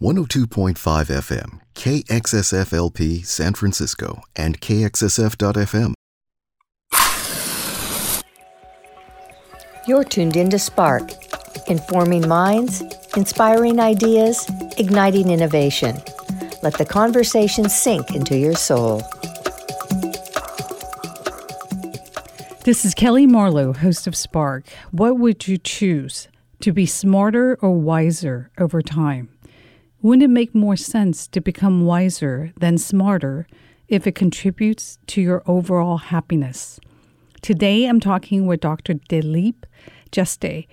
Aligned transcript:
102.5 0.00 0.76
FM, 0.76 1.60
KXSFLP 1.74 3.22
San 3.26 3.52
Francisco, 3.52 4.22
and 4.34 4.58
KXSF.FM. 4.58 5.92
You're 9.86 10.04
tuned 10.04 10.36
in 10.36 10.48
to 10.48 10.58
Spark, 10.58 11.10
informing 11.68 12.26
minds, 12.26 12.82
inspiring 13.14 13.78
ideas, 13.78 14.50
igniting 14.78 15.28
innovation. 15.28 15.96
Let 16.62 16.78
the 16.78 16.86
conversation 16.86 17.68
sink 17.68 18.14
into 18.14 18.38
your 18.38 18.54
soul. 18.54 19.02
This 22.64 22.86
is 22.86 22.94
Kelly 22.94 23.26
Marlowe, 23.26 23.74
host 23.74 24.06
of 24.06 24.16
Spark. 24.16 24.66
What 24.92 25.18
would 25.18 25.46
you 25.46 25.58
choose? 25.58 26.28
To 26.60 26.72
be 26.72 26.86
smarter 26.86 27.58
or 27.60 27.72
wiser 27.72 28.50
over 28.56 28.80
time? 28.80 29.28
Wouldn't 30.02 30.22
it 30.22 30.28
make 30.28 30.54
more 30.54 30.76
sense 30.76 31.26
to 31.28 31.42
become 31.42 31.84
wiser 31.84 32.52
than 32.58 32.78
smarter 32.78 33.46
if 33.86 34.06
it 34.06 34.14
contributes 34.14 34.98
to 35.08 35.20
your 35.20 35.42
overall 35.46 35.98
happiness? 35.98 36.80
Today, 37.42 37.84
I'm 37.84 38.00
talking 38.00 38.46
with 38.46 38.60
Dr. 38.60 38.94
Dilip 38.94 39.64
Jeste, 40.10 40.66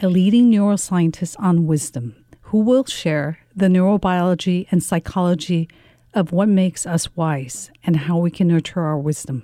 a 0.00 0.08
leading 0.08 0.50
neuroscientist 0.50 1.36
on 1.38 1.66
wisdom, 1.66 2.16
who 2.42 2.58
will 2.58 2.84
share 2.84 3.38
the 3.54 3.68
neurobiology 3.68 4.66
and 4.70 4.82
psychology 4.82 5.70
of 6.12 6.32
what 6.32 6.48
makes 6.48 6.84
us 6.84 7.16
wise 7.16 7.70
and 7.82 7.96
how 7.96 8.18
we 8.18 8.30
can 8.30 8.48
nurture 8.48 8.82
our 8.82 8.98
wisdom. 8.98 9.42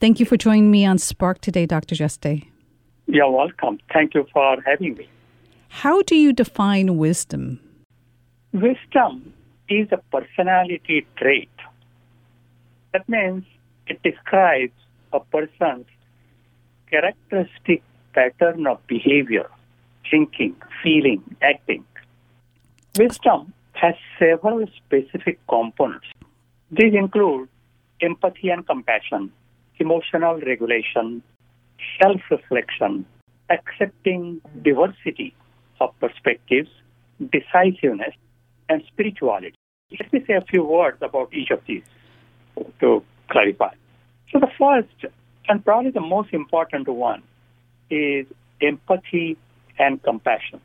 Thank 0.00 0.20
you 0.20 0.26
for 0.26 0.36
joining 0.36 0.70
me 0.70 0.86
on 0.86 0.98
Spark 0.98 1.40
today, 1.40 1.66
Dr. 1.66 1.96
Jeste. 1.96 2.46
You're 3.06 3.28
welcome. 3.28 3.80
Thank 3.92 4.14
you 4.14 4.24
for 4.32 4.56
having 4.64 4.94
me. 4.94 5.08
How 5.68 6.02
do 6.02 6.14
you 6.14 6.32
define 6.32 6.96
wisdom? 6.96 7.58
Wisdom 8.56 9.34
is 9.68 9.86
a 9.92 9.98
personality 10.10 11.06
trait. 11.18 11.50
That 12.94 13.06
means 13.06 13.44
it 13.86 14.02
describes 14.02 14.72
a 15.12 15.20
person's 15.20 15.84
characteristic 16.90 17.82
pattern 18.14 18.66
of 18.66 18.78
behavior, 18.86 19.50
thinking, 20.10 20.56
feeling, 20.82 21.22
acting. 21.42 21.84
Wisdom 22.98 23.52
has 23.74 23.94
several 24.18 24.64
specific 24.74 25.38
components. 25.48 26.06
These 26.70 26.94
include 26.94 27.50
empathy 28.00 28.48
and 28.48 28.66
compassion, 28.66 29.32
emotional 29.78 30.40
regulation, 30.40 31.22
self 32.00 32.22
reflection, 32.30 33.04
accepting 33.50 34.40
diversity 34.62 35.34
of 35.78 35.90
perspectives, 36.00 36.70
decisiveness, 37.20 38.14
and 38.68 38.82
spirituality. 38.86 39.54
Let 39.98 40.12
me 40.12 40.24
say 40.26 40.34
a 40.34 40.40
few 40.42 40.64
words 40.64 40.98
about 41.00 41.32
each 41.32 41.50
of 41.50 41.60
these 41.66 41.84
to 42.80 43.02
clarify. 43.30 43.74
So, 44.32 44.40
the 44.40 44.50
first 44.58 45.12
and 45.48 45.64
probably 45.64 45.90
the 45.90 46.00
most 46.00 46.32
important 46.32 46.88
one 46.88 47.22
is 47.90 48.26
empathy 48.60 49.36
and 49.78 50.02
compassion. 50.02 50.60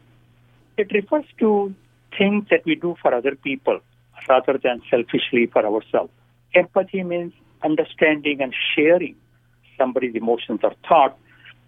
It 0.77 0.91
refers 0.91 1.25
to 1.39 1.73
things 2.17 2.45
that 2.49 2.65
we 2.65 2.75
do 2.75 2.95
for 3.01 3.13
other 3.13 3.35
people 3.35 3.79
rather 4.27 4.57
than 4.57 4.81
selfishly 4.89 5.47
for 5.47 5.65
ourselves. 5.65 6.11
Empathy 6.55 7.03
means 7.03 7.33
understanding 7.63 8.41
and 8.41 8.53
sharing 8.75 9.15
somebody's 9.77 10.15
emotions 10.15 10.61
or 10.63 10.73
thoughts. 10.87 11.19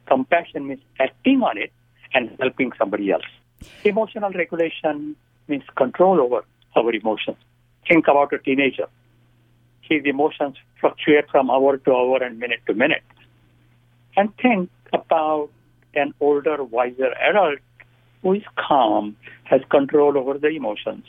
Compassion 0.08 0.68
means 0.68 0.81
acting 1.00 1.42
on 1.42 1.58
it 1.58 1.72
and 2.14 2.36
helping 2.40 2.72
somebody 2.78 3.12
else. 3.12 3.23
Emotional 3.84 4.31
regulation 4.31 5.16
means 5.48 5.64
control 5.76 6.20
over 6.22 6.44
our 6.76 6.94
emotions. 6.94 7.38
Think 7.88 8.08
about 8.08 8.34
a 8.34 8.40
teenager. 8.40 8.88
His 9.82 10.04
emotions 10.06 10.56
fluctuate 10.80 11.30
from 11.30 11.50
hour 11.50 11.78
to 11.78 11.92
hour 11.92 12.24
and 12.24 12.40
minute 12.40 12.62
to 12.68 12.74
minute. 12.74 13.04
And 14.16 14.36
think 14.38 14.70
about 14.94 15.50
an 15.96 16.14
older, 16.20 16.64
wiser 16.64 17.14
adult 17.22 17.59
who 18.22 18.34
is 18.34 18.44
calm, 18.56 19.18
has 19.44 19.62
control 19.70 20.18
over 20.18 20.38
the 20.38 20.48
emotions. 20.48 21.06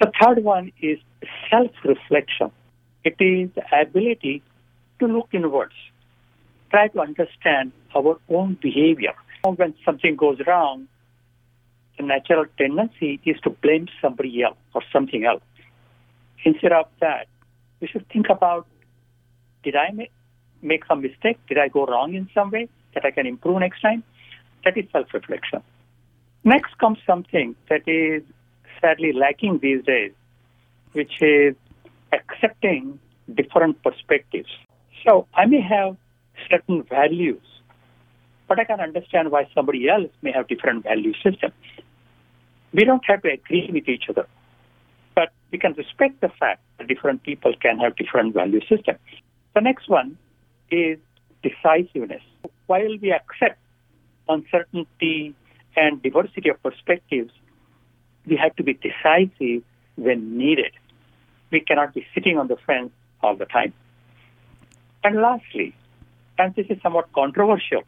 The 0.00 0.10
third 0.20 0.42
one 0.42 0.72
is 0.82 0.98
self 1.50 1.70
reflection. 1.84 2.50
It 3.04 3.16
is 3.20 3.50
the 3.54 3.62
ability 3.80 4.42
to 4.98 5.06
look 5.06 5.28
inwards, 5.32 5.74
try 6.70 6.88
to 6.88 7.00
understand 7.00 7.72
our 7.94 8.18
own 8.28 8.58
behavior. 8.60 9.14
When 9.42 9.74
something 9.84 10.16
goes 10.16 10.38
wrong, 10.46 10.88
natural 12.00 12.44
tendency 12.58 13.20
is 13.24 13.36
to 13.40 13.50
blame 13.50 13.88
somebody 14.00 14.42
else 14.42 14.56
or 14.74 14.82
something 14.92 15.24
else. 15.24 15.42
Instead 16.44 16.72
of 16.72 16.86
that, 17.00 17.26
we 17.80 17.88
should 17.88 18.08
think 18.08 18.28
about 18.28 18.66
did 19.62 19.76
I 19.76 19.90
make, 20.62 20.84
some 20.86 21.02
mistake? 21.02 21.38
Did 21.48 21.58
I 21.58 21.68
go 21.68 21.84
wrong 21.86 22.14
in 22.14 22.28
some 22.34 22.50
way 22.50 22.68
that 22.94 23.04
I 23.04 23.10
can 23.10 23.26
improve 23.26 23.60
next 23.60 23.80
time? 23.80 24.02
That 24.64 24.76
is 24.76 24.84
self 24.92 25.12
reflection. 25.12 25.62
Next 26.44 26.76
comes 26.78 26.98
something 27.06 27.54
that 27.68 27.82
is 27.86 28.22
sadly 28.80 29.12
lacking 29.12 29.58
these 29.58 29.84
days, 29.84 30.12
which 30.92 31.20
is 31.20 31.54
accepting 32.12 32.98
different 33.34 33.82
perspectives. 33.82 34.48
So 35.06 35.26
I 35.34 35.46
may 35.46 35.60
have 35.60 35.96
certain 36.50 36.82
values, 36.84 37.42
but 38.48 38.58
I 38.58 38.64
can 38.64 38.80
understand 38.80 39.30
why 39.30 39.48
somebody 39.54 39.88
else 39.88 40.10
may 40.22 40.32
have 40.32 40.48
different 40.48 40.84
value 40.84 41.12
system. 41.22 41.52
We 42.72 42.84
don't 42.84 43.04
have 43.06 43.22
to 43.22 43.32
agree 43.32 43.68
with 43.72 43.88
each 43.88 44.04
other, 44.08 44.26
but 45.14 45.32
we 45.50 45.58
can 45.58 45.72
respect 45.72 46.20
the 46.20 46.28
fact 46.28 46.62
that 46.78 46.86
different 46.86 47.22
people 47.22 47.52
can 47.60 47.78
have 47.78 47.96
different 47.96 48.34
value 48.34 48.60
systems. 48.60 49.00
The 49.54 49.60
next 49.60 49.88
one 49.88 50.16
is 50.70 50.98
decisiveness. 51.42 52.22
While 52.66 52.96
we 53.02 53.12
accept 53.12 53.58
uncertainty 54.28 55.34
and 55.76 56.02
diversity 56.02 56.50
of 56.50 56.62
perspectives, 56.62 57.32
we 58.26 58.36
have 58.36 58.54
to 58.56 58.62
be 58.62 58.74
decisive 58.74 59.64
when 59.96 60.38
needed. 60.38 60.72
We 61.50 61.60
cannot 61.60 61.94
be 61.94 62.06
sitting 62.14 62.38
on 62.38 62.46
the 62.46 62.56
fence 62.64 62.92
all 63.22 63.34
the 63.34 63.46
time. 63.46 63.72
And 65.02 65.16
lastly, 65.16 65.74
and 66.38 66.54
this 66.54 66.66
is 66.70 66.80
somewhat 66.82 67.12
controversial 67.12 67.82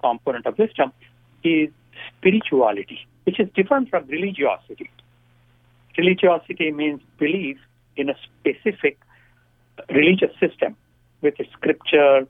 component 0.00 0.46
of 0.46 0.58
wisdom, 0.58 0.92
is 1.44 1.70
spirituality, 2.16 3.06
which 3.24 3.38
is 3.38 3.48
different 3.54 3.88
from 3.88 4.06
religiosity. 4.06 4.90
Religiosity 5.96 6.70
means 6.72 7.00
belief 7.18 7.58
in 7.96 8.08
a 8.08 8.14
specific 8.24 8.98
religious 9.90 10.30
system 10.40 10.76
with 11.20 11.34
scripture, 11.52 12.26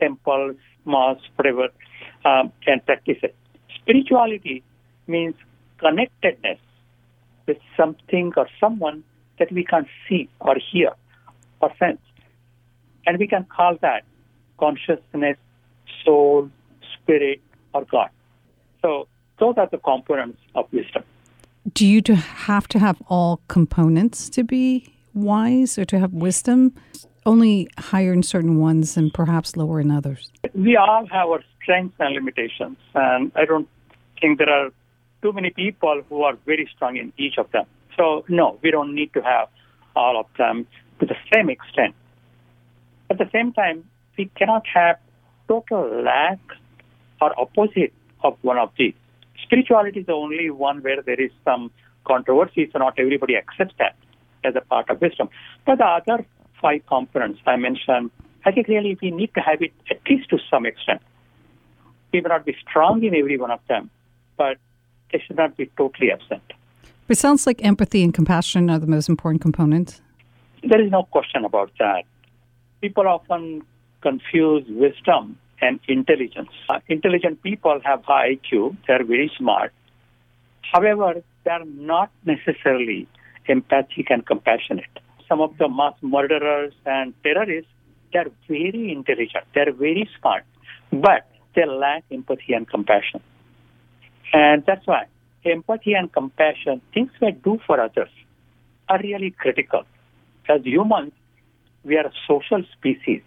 temples, 0.00 0.56
mosques, 0.84 1.28
whatever, 1.36 1.68
um, 2.24 2.52
and 2.66 2.84
practice 2.86 3.18
it. 3.22 3.34
Spirituality 3.74 4.62
means 5.06 5.34
connectedness 5.78 6.58
with 7.46 7.58
something 7.76 8.32
or 8.36 8.46
someone 8.58 9.04
that 9.38 9.50
we 9.52 9.64
can't 9.64 9.88
see 10.08 10.28
or 10.40 10.56
hear 10.72 10.92
or 11.60 11.70
sense. 11.78 12.00
And 13.06 13.18
we 13.18 13.26
can 13.26 13.44
call 13.44 13.76
that 13.80 14.04
consciousness, 14.58 15.36
soul, 16.04 16.50
spirit, 16.94 17.40
or 17.72 17.84
God. 17.84 18.10
So 18.82 19.08
those 19.40 19.54
are 19.56 19.68
the 19.70 19.78
components 19.78 20.38
of 20.54 20.72
wisdom. 20.72 21.02
Do 21.72 21.86
you 21.86 22.02
have 22.14 22.68
to 22.68 22.78
have 22.78 23.02
all 23.08 23.40
components 23.48 24.28
to 24.30 24.44
be 24.44 24.94
wise 25.14 25.76
or 25.78 25.84
to 25.86 25.98
have 25.98 26.12
wisdom? 26.12 26.74
Only 27.26 27.68
higher 27.78 28.12
in 28.12 28.22
certain 28.22 28.58
ones 28.58 28.96
and 28.96 29.12
perhaps 29.12 29.56
lower 29.56 29.80
in 29.80 29.90
others. 29.90 30.30
We 30.54 30.76
all 30.76 31.06
have 31.06 31.28
our 31.28 31.42
strengths 31.60 31.96
and 31.98 32.14
limitations, 32.14 32.78
and 32.94 33.32
I 33.34 33.44
don't 33.44 33.68
think 34.20 34.38
there 34.38 34.48
are 34.48 34.70
too 35.22 35.32
many 35.32 35.50
people 35.50 36.02
who 36.08 36.22
are 36.22 36.36
very 36.46 36.68
strong 36.74 36.96
in 36.96 37.12
each 37.18 37.36
of 37.36 37.50
them. 37.52 37.66
So, 37.96 38.24
no, 38.28 38.58
we 38.62 38.70
don't 38.70 38.94
need 38.94 39.12
to 39.12 39.20
have 39.20 39.48
all 39.94 40.18
of 40.18 40.26
them 40.38 40.66
to 41.00 41.06
the 41.06 41.16
same 41.32 41.50
extent. 41.50 41.94
At 43.10 43.18
the 43.18 43.28
same 43.32 43.52
time, 43.52 43.84
we 44.16 44.30
cannot 44.36 44.66
have 44.66 44.96
total 45.46 46.02
lack 46.02 46.38
or 47.20 47.38
opposite 47.38 47.92
of 48.22 48.38
one 48.42 48.56
of 48.56 48.70
these. 48.78 48.94
Spirituality 49.50 49.98
is 49.98 50.06
the 50.06 50.12
only 50.12 50.48
one 50.48 50.80
where 50.80 51.02
there 51.02 51.20
is 51.20 51.32
some 51.44 51.72
controversy, 52.06 52.70
so 52.72 52.78
not 52.78 52.94
everybody 52.98 53.36
accepts 53.36 53.74
that 53.80 53.96
as 54.44 54.54
a 54.54 54.60
part 54.60 54.88
of 54.88 55.00
wisdom. 55.00 55.28
But 55.66 55.78
the 55.78 55.86
other 55.86 56.24
five 56.62 56.86
components 56.86 57.40
I 57.46 57.56
mentioned, 57.56 58.12
I 58.44 58.52
think 58.52 58.68
really 58.68 58.96
we 59.02 59.10
need 59.10 59.34
to 59.34 59.40
have 59.40 59.60
it 59.60 59.72
at 59.90 59.98
least 60.08 60.30
to 60.30 60.38
some 60.48 60.66
extent. 60.66 61.02
We 62.12 62.20
may 62.20 62.28
not 62.28 62.44
be 62.44 62.56
strong 62.62 63.02
in 63.02 63.12
every 63.12 63.38
one 63.38 63.50
of 63.50 63.58
them, 63.68 63.90
but 64.36 64.56
they 65.12 65.20
should 65.26 65.36
not 65.36 65.56
be 65.56 65.68
totally 65.76 66.12
absent. 66.12 66.44
It 67.08 67.18
sounds 67.18 67.44
like 67.44 67.60
empathy 67.64 68.04
and 68.04 68.14
compassion 68.14 68.70
are 68.70 68.78
the 68.78 68.86
most 68.86 69.08
important 69.08 69.42
components. 69.42 70.00
There 70.62 70.80
is 70.80 70.92
no 70.92 71.02
question 71.02 71.44
about 71.44 71.72
that. 71.80 72.04
People 72.80 73.08
often 73.08 73.62
confuse 74.00 74.64
wisdom 74.68 75.38
and 75.60 75.80
intelligence. 75.88 76.50
Uh, 76.68 76.80
intelligent 76.88 77.42
people 77.42 77.80
have 77.84 78.04
high 78.04 78.36
IQ, 78.36 78.76
they're 78.86 79.04
very 79.04 79.30
smart. 79.36 79.72
However, 80.72 81.22
they 81.44 81.50
are 81.50 81.64
not 81.64 82.10
necessarily 82.24 83.08
empathic 83.46 84.10
and 84.10 84.24
compassionate. 84.26 84.90
Some 85.28 85.40
of 85.40 85.56
the 85.58 85.68
mass 85.68 85.94
murderers 86.02 86.72
and 86.86 87.14
terrorists, 87.22 87.70
they're 88.12 88.30
very 88.48 88.92
intelligent, 88.92 89.44
they're 89.54 89.72
very 89.72 90.08
smart, 90.18 90.44
but 90.92 91.28
they 91.54 91.66
lack 91.66 92.04
empathy 92.10 92.52
and 92.52 92.68
compassion. 92.68 93.20
And 94.32 94.64
that's 94.66 94.86
why 94.86 95.06
empathy 95.44 95.94
and 95.94 96.12
compassion, 96.12 96.80
things 96.94 97.10
we 97.20 97.32
do 97.32 97.58
for 97.66 97.80
others, 97.80 98.10
are 98.88 99.00
really 99.02 99.30
critical. 99.30 99.84
As 100.48 100.62
humans, 100.64 101.12
we 101.84 101.96
are 101.96 102.06
a 102.06 102.12
social 102.26 102.62
species. 102.76 103.22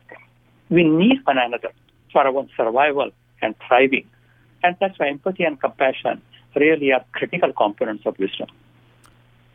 We 0.69 0.83
need 0.83 1.19
one 1.25 1.37
another 1.37 1.71
for 2.13 2.25
our 2.25 2.47
survival 2.55 3.09
and 3.41 3.55
thriving. 3.67 4.07
And 4.63 4.77
that's 4.79 4.97
why 4.97 5.09
empathy 5.09 5.43
and 5.43 5.59
compassion 5.59 6.21
really 6.55 6.93
are 6.93 7.03
critical 7.11 7.51
components 7.51 8.05
of 8.05 8.17
wisdom. 8.17 8.47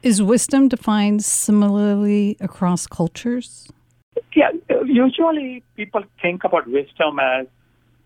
Is 0.03 0.23
wisdom 0.23 0.69
defined 0.69 1.25
similarly 1.25 2.37
across 2.41 2.87
cultures? 2.87 3.69
Yeah, 4.35 4.51
usually 4.85 5.63
people 5.77 6.03
think 6.21 6.45
about 6.45 6.67
wisdom 6.69 7.19
as 7.19 7.47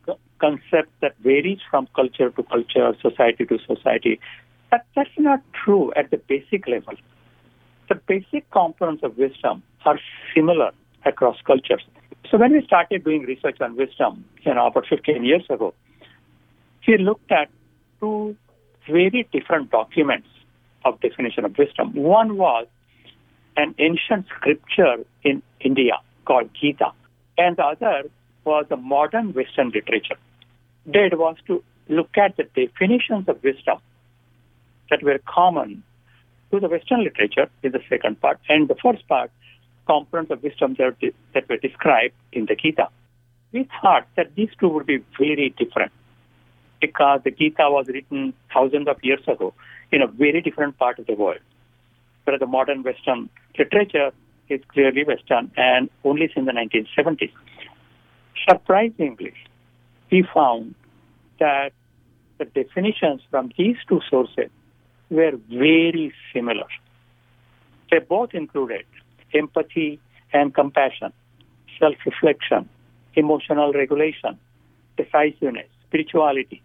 a 0.08 0.14
concept 0.38 0.90
that 1.00 1.16
varies 1.18 1.58
from 1.70 1.88
culture 1.94 2.30
to 2.30 2.42
culture, 2.44 2.86
or 2.86 2.94
society 3.00 3.44
to 3.46 3.58
society. 3.66 4.20
But 4.70 4.86
that's 4.94 5.10
not 5.18 5.40
true 5.64 5.92
at 5.96 6.10
the 6.10 6.16
basic 6.16 6.66
level. 6.66 6.94
The 7.88 7.96
basic 7.96 8.50
components 8.50 9.02
of 9.02 9.18
wisdom 9.18 9.62
are 9.84 9.98
similar 10.34 10.70
across 11.04 11.36
cultures. 11.46 11.84
So 12.30 12.38
when 12.38 12.52
we 12.52 12.64
started 12.64 13.04
doing 13.04 13.22
research 13.22 13.60
on 13.60 13.76
wisdom, 13.76 14.24
you 14.42 14.54
know, 14.54 14.66
about 14.66 14.86
15 14.88 15.24
years 15.24 15.44
ago, 15.50 15.74
we 16.86 16.98
looked 16.98 17.30
at 17.30 17.48
two 18.00 18.36
very 18.88 19.28
different 19.32 19.70
documents 19.70 20.28
of 20.84 21.00
definition 21.00 21.44
of 21.44 21.56
wisdom. 21.56 21.94
One 21.94 22.36
was 22.36 22.66
an 23.56 23.74
ancient 23.78 24.26
scripture 24.28 25.04
in 25.22 25.42
India 25.60 25.98
called 26.24 26.50
Gita, 26.58 26.92
and 27.38 27.56
the 27.56 27.64
other 27.64 28.04
was 28.44 28.66
a 28.70 28.76
modern 28.76 29.32
Western 29.34 29.70
literature. 29.70 30.16
That 30.86 31.16
was 31.16 31.36
to 31.46 31.62
look 31.88 32.16
at 32.16 32.36
the 32.36 32.44
definitions 32.44 33.28
of 33.28 33.42
wisdom 33.42 33.78
that 34.90 35.02
were 35.02 35.20
common 35.26 35.82
to 36.50 36.60
the 36.60 36.68
Western 36.68 37.04
literature 37.04 37.48
in 37.62 37.72
the 37.72 37.80
second 37.88 38.20
part, 38.20 38.40
and 38.48 38.68
the 38.68 38.74
first 38.82 39.06
part, 39.08 39.30
components 39.86 40.30
of 40.30 40.42
wisdom 40.42 40.76
that, 40.78 40.96
that 41.34 41.48
were 41.48 41.56
described 41.56 42.14
in 42.32 42.46
the 42.46 42.54
Gita. 42.54 42.88
We 43.52 43.68
thought 43.80 44.06
that 44.16 44.34
these 44.34 44.50
two 44.58 44.68
would 44.68 44.86
be 44.86 45.04
very 45.18 45.54
different 45.58 45.92
because 46.80 47.20
the 47.24 47.30
Gita 47.30 47.68
was 47.68 47.86
written 47.88 48.32
thousands 48.52 48.88
of 48.88 48.96
years 49.02 49.22
ago 49.26 49.54
in 49.90 50.02
a 50.02 50.06
very 50.06 50.40
different 50.40 50.78
part 50.78 50.98
of 50.98 51.06
the 51.06 51.14
world. 51.14 51.40
Whereas 52.24 52.40
the 52.40 52.46
modern 52.46 52.82
Western 52.82 53.28
literature 53.58 54.10
is 54.48 54.60
clearly 54.68 55.04
Western 55.04 55.50
and 55.56 55.90
only 56.04 56.30
since 56.34 56.46
the 56.46 56.52
1970s. 56.52 57.32
Surprisingly, 58.48 59.32
we 60.10 60.26
found 60.34 60.74
that 61.38 61.72
the 62.38 62.44
definitions 62.44 63.20
from 63.30 63.52
these 63.56 63.76
two 63.88 64.00
sources 64.08 64.50
were 65.10 65.32
very 65.48 66.12
similar. 66.32 66.66
They 67.90 67.98
both 67.98 68.34
included 68.34 68.84
empathy 69.34 70.00
and 70.32 70.54
compassion, 70.54 71.12
self 71.78 71.94
reflection, 72.06 72.68
emotional 73.14 73.72
regulation, 73.72 74.38
decisiveness, 74.96 75.68
spirituality. 75.86 76.62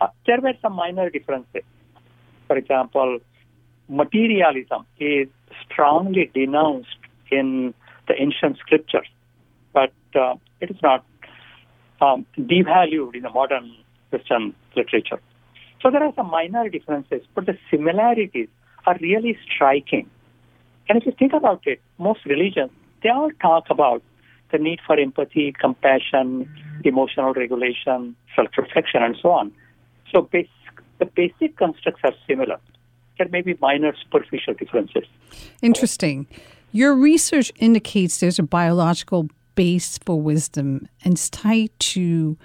Uh, 0.00 0.08
there 0.26 0.40
were 0.40 0.54
some 0.60 0.74
minor 0.74 1.08
differences. 1.10 1.62
For 2.46 2.56
example, 2.56 3.20
materialism 3.88 4.86
is 4.98 5.28
strongly 5.64 6.30
denounced 6.34 6.96
in 7.30 7.74
the 8.08 8.20
ancient 8.20 8.58
scriptures, 8.58 9.06
but 9.72 9.92
uh, 10.14 10.34
it 10.60 10.70
is 10.70 10.76
not 10.82 11.04
um, 12.00 12.26
devalued 12.38 13.14
in 13.14 13.22
the 13.22 13.30
modern 13.30 13.74
Christian 14.10 14.54
literature. 14.76 15.20
So 15.82 15.90
there 15.90 16.02
are 16.02 16.12
some 16.16 16.30
minor 16.30 16.68
differences, 16.68 17.22
but 17.34 17.46
the 17.46 17.58
similarities 17.70 18.48
are 18.86 18.96
really 19.00 19.38
striking. 19.44 20.08
And 20.88 20.98
if 20.98 21.06
you 21.06 21.12
think 21.18 21.32
about 21.32 21.62
it, 21.66 21.80
most 21.98 22.24
religions, 22.24 22.70
they 23.02 23.08
all 23.08 23.30
talk 23.40 23.64
about 23.70 24.02
the 24.52 24.58
need 24.58 24.80
for 24.86 24.98
empathy, 24.98 25.54
compassion, 25.58 26.48
emotional 26.84 27.32
regulation, 27.32 28.14
self-reflection, 28.36 29.02
and 29.02 29.16
so 29.20 29.30
on. 29.30 29.52
So 30.12 30.22
basic, 30.22 30.50
the 30.98 31.06
basic 31.06 31.56
constructs 31.56 32.00
are 32.04 32.12
similar. 32.26 32.58
There 33.18 33.28
may 33.28 33.42
be 33.42 33.56
minor 33.60 33.94
superficial 34.02 34.54
differences. 34.54 35.04
Interesting. 35.62 36.26
Your 36.72 36.94
research 36.94 37.52
indicates 37.56 38.18
there's 38.18 38.38
a 38.38 38.42
biological 38.42 39.28
base 39.54 39.98
for 39.98 40.20
wisdom 40.20 40.88
and 41.04 41.14
it's 41.14 41.30
tied 41.30 41.70
to 41.78 42.36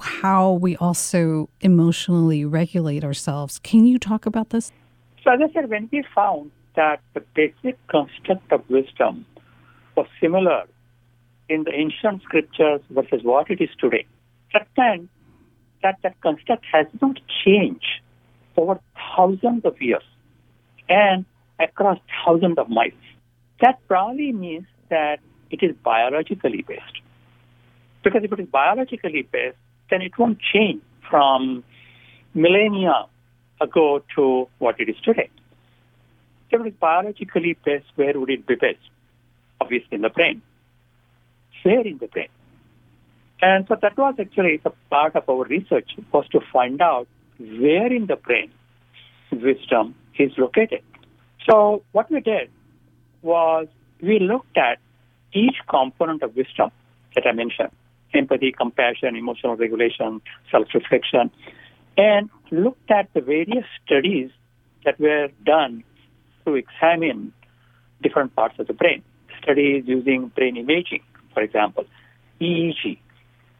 how 0.00 0.52
we 0.52 0.76
also 0.76 1.48
emotionally 1.62 2.44
regulate 2.44 3.04
ourselves. 3.04 3.58
Can 3.60 3.86
you 3.86 3.98
talk 3.98 4.26
about 4.26 4.50
this? 4.50 4.70
So, 5.24 5.30
as 5.32 5.40
I 5.42 5.52
said, 5.52 5.70
when 5.70 5.88
we 5.90 6.04
found 6.14 6.50
that 6.76 7.00
the 7.14 7.20
basic 7.34 7.76
construct 7.88 8.50
of 8.52 8.68
wisdom 8.68 9.26
was 9.96 10.06
similar 10.20 10.64
in 11.48 11.64
the 11.64 11.72
ancient 11.72 12.22
scriptures 12.22 12.80
versus 12.90 13.20
what 13.22 13.50
it 13.50 13.60
is 13.60 13.68
today, 13.78 14.06
meant 14.78 15.10
that 15.82 15.98
that 16.02 16.20
construct 16.20 16.64
has 16.72 16.86
not 17.00 17.18
changed 17.44 18.00
over 18.56 18.80
thousands 19.16 19.64
of 19.64 19.80
years 19.80 20.02
and 20.88 21.24
across 21.58 21.98
thousands 22.24 22.58
of 22.58 22.68
miles. 22.68 22.92
That 23.60 23.78
probably 23.88 24.32
means 24.32 24.66
that 24.88 25.20
it 25.50 25.62
is 25.62 25.74
biologically 25.84 26.64
based. 26.66 27.00
Because 28.02 28.24
if 28.24 28.32
it 28.32 28.40
is 28.40 28.48
biologically 28.48 29.28
based, 29.30 29.56
then 29.90 30.02
it 30.02 30.18
won't 30.18 30.38
change 30.40 30.82
from 31.08 31.62
millennia 32.34 33.06
ago 33.60 34.02
to 34.16 34.48
what 34.58 34.80
it 34.80 34.88
is 34.88 34.96
today. 35.04 35.30
Is 36.52 36.74
biologically 36.78 37.56
best, 37.64 37.86
where 37.96 38.18
would 38.18 38.30
it 38.30 38.46
be 38.46 38.54
best? 38.56 38.78
Obviously 39.60 39.96
in 39.96 40.02
the 40.02 40.10
brain. 40.10 40.42
Where 41.62 41.86
in 41.86 41.98
the 41.98 42.08
brain? 42.08 42.28
And 43.40 43.66
so 43.68 43.76
that 43.80 43.96
was 43.96 44.14
actually 44.18 44.58
the 44.62 44.72
part 44.90 45.16
of 45.16 45.28
our 45.28 45.44
research 45.44 45.90
was 46.12 46.28
to 46.28 46.40
find 46.52 46.80
out 46.80 47.08
where 47.38 47.92
in 47.92 48.06
the 48.06 48.16
brain 48.16 48.52
wisdom 49.32 49.94
is 50.18 50.32
located. 50.36 50.82
So 51.48 51.82
what 51.92 52.10
we 52.10 52.20
did 52.20 52.50
was 53.22 53.66
we 54.00 54.18
looked 54.18 54.56
at 54.56 54.78
each 55.32 55.56
component 55.68 56.22
of 56.22 56.36
wisdom 56.36 56.70
that 57.14 57.26
I 57.26 57.32
mentioned 57.32 57.70
empathy, 58.14 58.52
compassion, 58.52 59.16
emotional 59.16 59.56
regulation, 59.56 60.20
self 60.50 60.68
reflection 60.74 61.30
and 61.96 62.30
looked 62.50 62.90
at 62.90 63.12
the 63.14 63.20
various 63.20 63.64
studies 63.84 64.30
that 64.84 64.98
were 64.98 65.28
done 65.44 65.84
to 66.44 66.54
examine 66.54 67.32
different 68.02 68.34
parts 68.34 68.58
of 68.58 68.66
the 68.66 68.72
brain. 68.72 69.02
Studies 69.42 69.84
using 69.86 70.28
brain 70.28 70.56
imaging, 70.56 71.02
for 71.34 71.42
example, 71.42 71.84
EEG, 72.40 72.98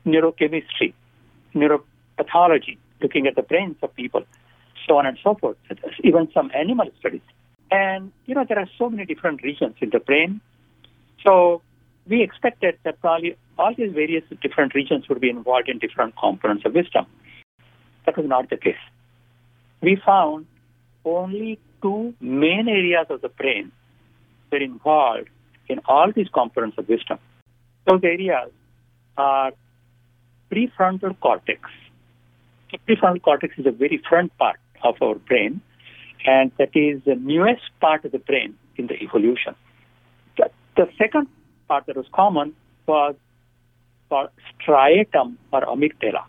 neurochemistry, 0.07 0.93
neuropathology, 1.55 2.79
looking 3.01 3.27
at 3.27 3.35
the 3.35 3.43
brains 3.43 3.77
of 3.83 3.95
people, 3.95 4.25
so 4.87 4.97
on 4.99 5.07
and 5.07 5.19
so 5.23 5.35
forth, 5.35 5.57
even 6.03 6.29
some 6.33 6.51
animal 6.55 6.89
studies. 6.99 7.23
And, 7.71 8.13
you 8.27 8.35
know, 8.35 8.45
there 8.49 8.59
are 8.59 8.69
so 8.79 8.91
many 8.91 9.07
different 9.07 9.43
regions 9.43 9.75
in 9.81 9.91
the 9.91 9.99
brain. 9.99 10.41
So 11.25 11.63
we 12.07 12.23
expected 12.23 12.79
that 12.85 13.01
probably 13.01 13.37
all 13.59 13.75
these 13.75 13.93
various 13.93 14.25
different 14.43 14.75
regions 14.75 15.09
would 15.09 15.21
be 15.21 15.31
involved 15.31 15.69
in 15.69 15.79
different 15.79 16.15
components 16.17 16.65
of 16.67 16.75
wisdom. 16.75 17.07
That 18.07 18.17
was 18.17 18.27
not 18.27 18.51
the 18.51 18.57
case. 18.57 18.75
We 19.81 19.97
found 20.05 20.47
only 21.05 21.59
two 21.83 22.15
main 22.21 22.69
areas 22.69 23.07
of 23.11 23.21
the 23.21 23.29
brain 23.29 23.73
that 24.51 24.61
are 24.61 24.65
involved 24.65 25.29
in 25.69 25.81
all 25.87 26.13
these 26.15 26.29
components 26.29 26.79
of 26.79 26.89
wisdom. 26.89 27.19
Those 27.87 28.01
areas 28.05 28.51
are 29.17 29.53
prefrontal 30.51 31.19
cortex. 31.21 31.61
The 32.71 32.79
prefrontal 32.87 33.23
cortex 33.23 33.59
is 33.59 33.67
a 33.67 33.73
very 33.73 34.01
front 34.09 34.37
part 34.39 34.59
of 34.83 34.97
our 35.03 35.17
brain, 35.17 35.61
and 36.25 36.53
that 36.59 36.71
is 36.75 37.03
the 37.05 37.17
newest 37.17 37.63
part 37.81 38.05
of 38.05 38.13
the 38.13 38.19
brain 38.19 38.57
in 38.77 38.87
the 38.87 38.95
evolution. 39.03 39.55
The, 40.37 40.51
the 40.77 40.89
second 40.99 41.29
part 41.69 41.87
that 41.87 41.97
was 41.97 42.07
common 42.13 42.55
was 42.87 43.17
striatum 44.11 45.37
or 45.53 45.63
amygdala. 45.63 46.25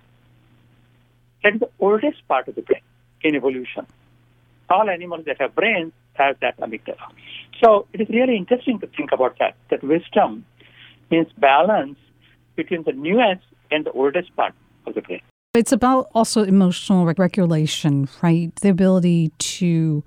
That 1.43 1.55
is 1.55 1.59
the 1.59 1.69
oldest 1.79 2.25
part 2.27 2.47
of 2.47 2.55
the 2.55 2.61
brain 2.61 2.81
in 3.21 3.35
evolution. 3.35 3.85
All 4.73 4.89
animals 4.89 5.23
that 5.27 5.37
have 5.39 5.53
brains 5.61 5.93
have 6.13 6.35
that 6.41 6.55
amygdala. 6.65 7.07
So 7.61 7.87
it 7.93 8.01
is 8.01 8.09
really 8.09 8.35
interesting 8.43 8.79
to 8.79 8.87
think 8.87 9.09
about 9.17 9.37
that, 9.39 9.55
that 9.69 9.81
wisdom 9.83 10.45
means 11.11 11.27
balance 11.37 11.99
between 12.55 12.83
the 12.83 12.93
newest 12.93 13.45
and 13.71 13.85
the 13.85 13.91
oldest 13.91 14.35
part 14.35 14.53
of 14.87 14.95
the 14.95 15.01
brain. 15.01 15.21
It's 15.53 15.71
about 15.71 16.09
also 16.15 16.43
emotional 16.43 17.05
regulation, 17.05 18.09
right? 18.23 18.53
The 18.55 18.69
ability 18.69 19.31
to, 19.57 20.03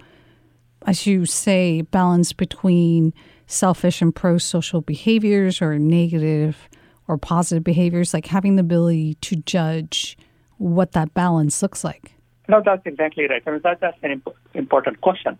as 0.87 1.07
you 1.07 1.27
say, 1.27 1.83
balance 1.83 2.33
between 2.33 3.15
selfish 3.47 4.03
and 4.03 4.13
pro 4.13 4.39
social 4.39 4.81
behaviors 4.81 5.63
or 5.63 5.79
negative 5.79 6.69
or 7.07 7.17
positive 7.17 7.63
behaviors, 7.63 8.13
like 8.13 8.27
having 8.27 8.57
the 8.57 8.63
ability 8.63 9.15
to 9.21 9.37
judge 9.37 10.19
what 10.59 10.93
that 10.93 11.15
balance 11.15 11.63
looks 11.63 11.85
like. 11.85 12.16
No, 12.49 12.63
that's 12.65 12.83
exactly 12.87 13.27
right. 13.29 13.43
I 13.47 13.51
mean, 13.51 13.61
that, 13.65 13.81
that's 13.81 13.99
an 14.03 14.13
imp- 14.13 14.37
important 14.55 15.01
question. 15.01 15.39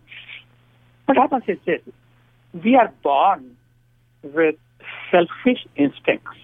What 1.05 1.17
happens 1.17 1.43
is 1.47 1.57
this 1.65 1.81
we 2.53 2.75
are 2.75 2.91
born 3.03 3.55
with 4.23 4.55
selfish 5.11 5.65
instincts. 5.75 6.37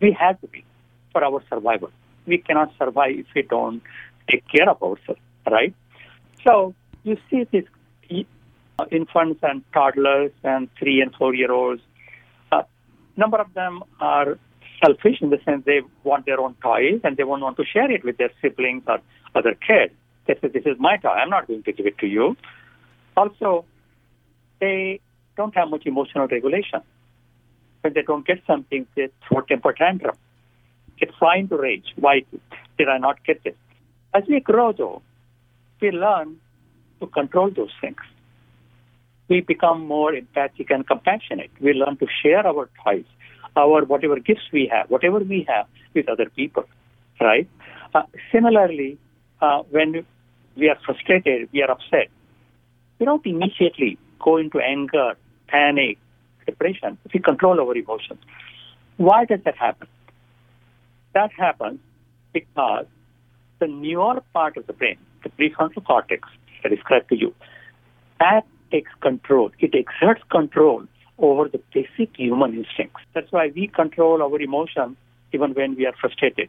We 0.00 0.12
have 0.18 0.40
to 0.40 0.48
be 0.48 0.64
for 1.12 1.24
our 1.24 1.42
survival. 1.48 1.90
We 2.26 2.38
cannot 2.38 2.72
survive 2.78 3.16
if 3.16 3.26
we 3.34 3.42
don't 3.42 3.82
take 4.30 4.44
care 4.48 4.68
of 4.68 4.82
ourselves, 4.82 5.20
right? 5.48 5.74
So 6.44 6.74
you 7.04 7.16
see 7.30 7.46
these 7.50 7.64
infants 8.90 9.40
and 9.42 9.62
toddlers 9.72 10.32
and 10.42 10.68
three 10.78 11.00
and 11.00 11.14
four 11.14 11.34
year 11.34 11.52
olds. 11.52 11.82
Uh, 12.50 12.62
number 13.16 13.38
of 13.38 13.52
them 13.54 13.82
are 14.00 14.38
selfish 14.82 15.20
in 15.20 15.30
the 15.30 15.38
sense 15.44 15.64
they 15.64 15.80
want 16.04 16.26
their 16.26 16.40
own 16.40 16.54
toys 16.62 17.00
and 17.04 17.16
they 17.16 17.24
won't 17.24 17.42
want 17.42 17.56
to 17.56 17.64
share 17.64 17.90
it 17.90 18.04
with 18.04 18.16
their 18.16 18.30
siblings 18.40 18.82
or 18.86 18.98
other 19.34 19.54
kids. 19.54 19.94
They 20.26 20.34
say, 20.40 20.48
This 20.48 20.66
is 20.66 20.76
my 20.78 20.96
toy, 20.96 21.08
I'm 21.08 21.30
not 21.30 21.46
going 21.46 21.62
to 21.62 21.72
give 21.72 21.86
it 21.86 21.98
to 21.98 22.06
you. 22.06 22.36
Also, 23.16 23.64
they 24.60 25.00
don't 25.36 25.54
have 25.54 25.68
much 25.68 25.86
emotional 25.86 26.26
regulation. 26.26 26.80
When 27.82 27.94
they 27.94 28.02
don't 28.02 28.26
get 28.26 28.42
something, 28.46 28.86
they 28.96 29.08
throw 29.26 29.40
temper 29.42 29.72
tantrum. 29.72 30.16
It's 30.98 31.12
fine 31.18 31.48
to 31.48 31.56
rage. 31.56 31.86
Why 31.96 32.22
did 32.78 32.88
I 32.88 32.98
not 32.98 33.24
get 33.24 33.42
this? 33.42 33.54
As 34.14 34.22
we 34.28 34.40
grow, 34.40 34.72
though, 34.72 35.02
we 35.80 35.90
learn 35.90 36.36
to 37.00 37.06
control 37.08 37.50
those 37.50 37.72
things. 37.80 37.96
We 39.28 39.40
become 39.40 39.86
more 39.86 40.14
empathic 40.14 40.70
and 40.70 40.86
compassionate. 40.86 41.50
We 41.60 41.72
learn 41.72 41.96
to 41.96 42.06
share 42.22 42.46
our 42.46 42.70
toys 42.84 43.04
our 43.56 43.84
whatever 43.84 44.18
gifts 44.18 44.42
we 44.52 44.70
have, 44.72 44.90
whatever 44.90 45.18
we 45.18 45.46
have 45.48 45.66
with 45.94 46.08
other 46.08 46.28
people, 46.30 46.64
right? 47.20 47.48
Uh, 47.94 48.02
similarly, 48.30 48.98
uh, 49.40 49.62
when 49.70 50.04
we 50.56 50.68
are 50.68 50.78
frustrated, 50.84 51.48
we 51.52 51.62
are 51.62 51.70
upset, 51.70 52.08
we 52.98 53.06
don't 53.06 53.26
immediately 53.26 53.98
go 54.20 54.36
into 54.36 54.58
anger, 54.60 55.14
panic, 55.48 55.98
depression. 56.46 56.98
We 57.12 57.20
control 57.20 57.60
our 57.60 57.76
emotions. 57.76 58.20
Why 58.96 59.24
does 59.24 59.40
that 59.44 59.56
happen? 59.56 59.88
That 61.14 61.30
happens 61.36 61.80
because 62.32 62.86
the 63.58 63.66
newer 63.66 64.22
part 64.32 64.56
of 64.56 64.66
the 64.66 64.72
brain, 64.72 64.98
the 65.22 65.30
prefrontal 65.30 65.84
cortex, 65.84 66.28
I 66.64 66.68
described 66.68 67.08
to 67.10 67.16
you, 67.16 67.34
that 68.18 68.46
takes 68.70 68.90
control. 69.00 69.50
It 69.58 69.74
exerts 69.74 70.22
control 70.30 70.86
over 71.22 71.48
the 71.48 71.60
basic 71.72 72.16
human 72.16 72.54
instincts. 72.54 73.00
That's 73.14 73.30
why 73.30 73.50
we 73.54 73.68
control 73.68 74.22
our 74.22 74.40
emotions 74.40 74.96
even 75.32 75.54
when 75.54 75.76
we 75.76 75.86
are 75.86 75.94
frustrated. 75.98 76.48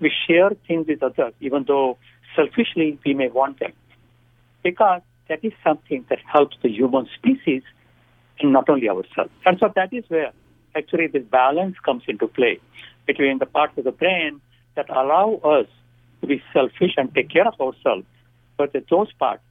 We 0.00 0.12
share 0.28 0.50
things 0.68 0.86
with 0.86 1.02
others 1.02 1.32
even 1.40 1.64
though 1.66 1.98
selfishly 2.36 2.98
we 3.04 3.14
may 3.14 3.28
want 3.28 3.58
them. 3.58 3.72
Because 4.62 5.00
that 5.28 5.44
is 5.44 5.52
something 5.64 6.04
that 6.10 6.18
helps 6.30 6.56
the 6.62 6.68
human 6.68 7.08
species 7.16 7.62
and 8.40 8.52
not 8.52 8.68
only 8.68 8.88
ourselves. 8.88 9.30
And 9.46 9.58
so 9.58 9.72
that 9.74 9.92
is 9.92 10.04
where 10.08 10.32
actually 10.76 11.06
this 11.06 11.24
balance 11.24 11.76
comes 11.84 12.02
into 12.06 12.26
play 12.26 12.60
between 13.06 13.38
the 13.38 13.46
parts 13.46 13.76
of 13.78 13.84
the 13.84 13.92
brain 13.92 14.40
that 14.76 14.88
allow 14.90 15.40
us 15.44 15.66
to 16.20 16.26
be 16.26 16.42
selfish 16.52 16.92
and 16.96 17.12
take 17.14 17.30
care 17.30 17.46
of 17.46 17.60
ourselves, 17.60 18.06
but 18.56 18.72
those 18.90 19.12
parts 19.14 19.42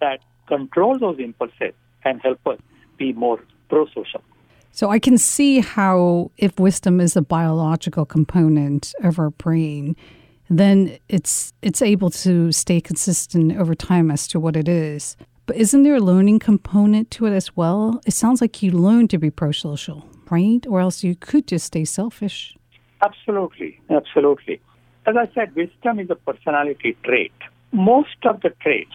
that 0.00 0.20
control 0.46 0.98
those 0.98 1.18
impulses 1.18 1.72
and 2.04 2.20
help 2.20 2.44
us 2.46 2.58
be 2.96 3.12
more 3.12 3.40
pro-social. 3.68 4.22
So 4.72 4.90
I 4.90 4.98
can 4.98 5.18
see 5.18 5.60
how 5.60 6.30
if 6.36 6.58
wisdom 6.58 7.00
is 7.00 7.16
a 7.16 7.22
biological 7.22 8.04
component 8.04 8.94
of 9.02 9.18
our 9.18 9.30
brain, 9.30 9.96
then 10.48 10.98
it's 11.08 11.52
it's 11.62 11.82
able 11.82 12.10
to 12.10 12.52
stay 12.52 12.80
consistent 12.80 13.56
over 13.58 13.74
time 13.74 14.10
as 14.10 14.26
to 14.28 14.40
what 14.40 14.56
it 14.56 14.68
is. 14.68 15.16
But 15.46 15.56
isn't 15.56 15.82
there 15.82 15.96
a 15.96 16.00
learning 16.00 16.40
component 16.40 17.10
to 17.12 17.26
it 17.26 17.32
as 17.32 17.56
well? 17.56 18.00
It 18.06 18.12
sounds 18.12 18.40
like 18.40 18.62
you 18.62 18.70
learn 18.70 19.08
to 19.08 19.18
be 19.18 19.30
pro-social, 19.30 20.06
right? 20.30 20.64
Or 20.66 20.80
else 20.80 21.02
you 21.02 21.16
could 21.16 21.46
just 21.46 21.66
stay 21.66 21.84
selfish. 21.84 22.54
Absolutely, 23.00 23.80
absolutely. 23.88 24.60
As 25.06 25.16
I 25.16 25.26
said, 25.34 25.54
wisdom 25.54 26.00
is 26.00 26.10
a 26.10 26.16
personality 26.16 26.96
trait. 27.02 27.32
Most 27.72 28.18
of 28.24 28.42
the 28.42 28.50
traits 28.60 28.94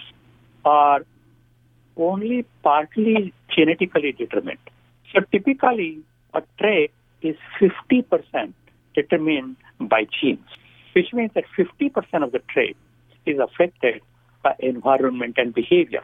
are 0.63 1.05
only 1.97 2.45
partly 2.61 3.33
genetically 3.55 4.11
determined. 4.11 4.62
So 5.13 5.21
typically, 5.31 6.01
a 6.33 6.41
trait 6.59 6.91
is 7.21 7.35
50% 7.61 8.53
determined 8.95 9.57
by 9.79 10.05
genes, 10.19 10.47
which 10.95 11.13
means 11.13 11.31
that 11.35 11.45
50% 11.57 12.23
of 12.23 12.31
the 12.31 12.39
trait 12.49 12.75
is 13.25 13.39
affected 13.39 14.01
by 14.43 14.55
environment 14.59 15.35
and 15.37 15.53
behavior. 15.53 16.03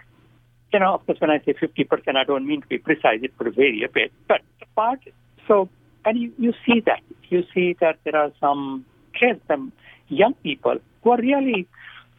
You 0.71 0.79
know, 0.79 0.93
of 0.93 1.05
course, 1.05 1.19
when 1.19 1.31
I 1.31 1.39
say 1.39 1.53
50%, 1.53 2.15
I 2.15 2.23
don't 2.23 2.47
mean 2.47 2.61
to 2.61 2.67
be 2.67 2.77
precise, 2.77 3.19
it 3.21 3.37
could 3.37 3.53
vary 3.55 3.83
a 3.83 3.89
bit, 3.89 4.11
but 4.27 4.41
part, 4.75 4.99
so, 5.47 5.67
and 6.05 6.17
you, 6.17 6.31
you 6.37 6.53
see 6.65 6.81
that. 6.85 7.01
You 7.29 7.43
see 7.53 7.75
that 7.81 7.97
there 8.05 8.15
are 8.15 8.31
some 8.39 8.85
kids, 9.19 9.41
some 9.47 9.71
young 10.07 10.35
people 10.35 10.77
who 11.03 11.11
are 11.11 11.17
really 11.17 11.67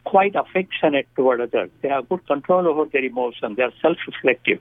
quite 0.03 0.35
affectionate 0.35 1.07
toward 1.15 1.41
others. 1.41 1.69
They 1.81 1.89
have 1.89 2.09
good 2.09 2.25
control 2.27 2.67
over 2.67 2.85
their 2.91 3.03
emotions. 3.03 3.57
They 3.57 3.63
are 3.63 3.73
self-reflective, 3.81 4.59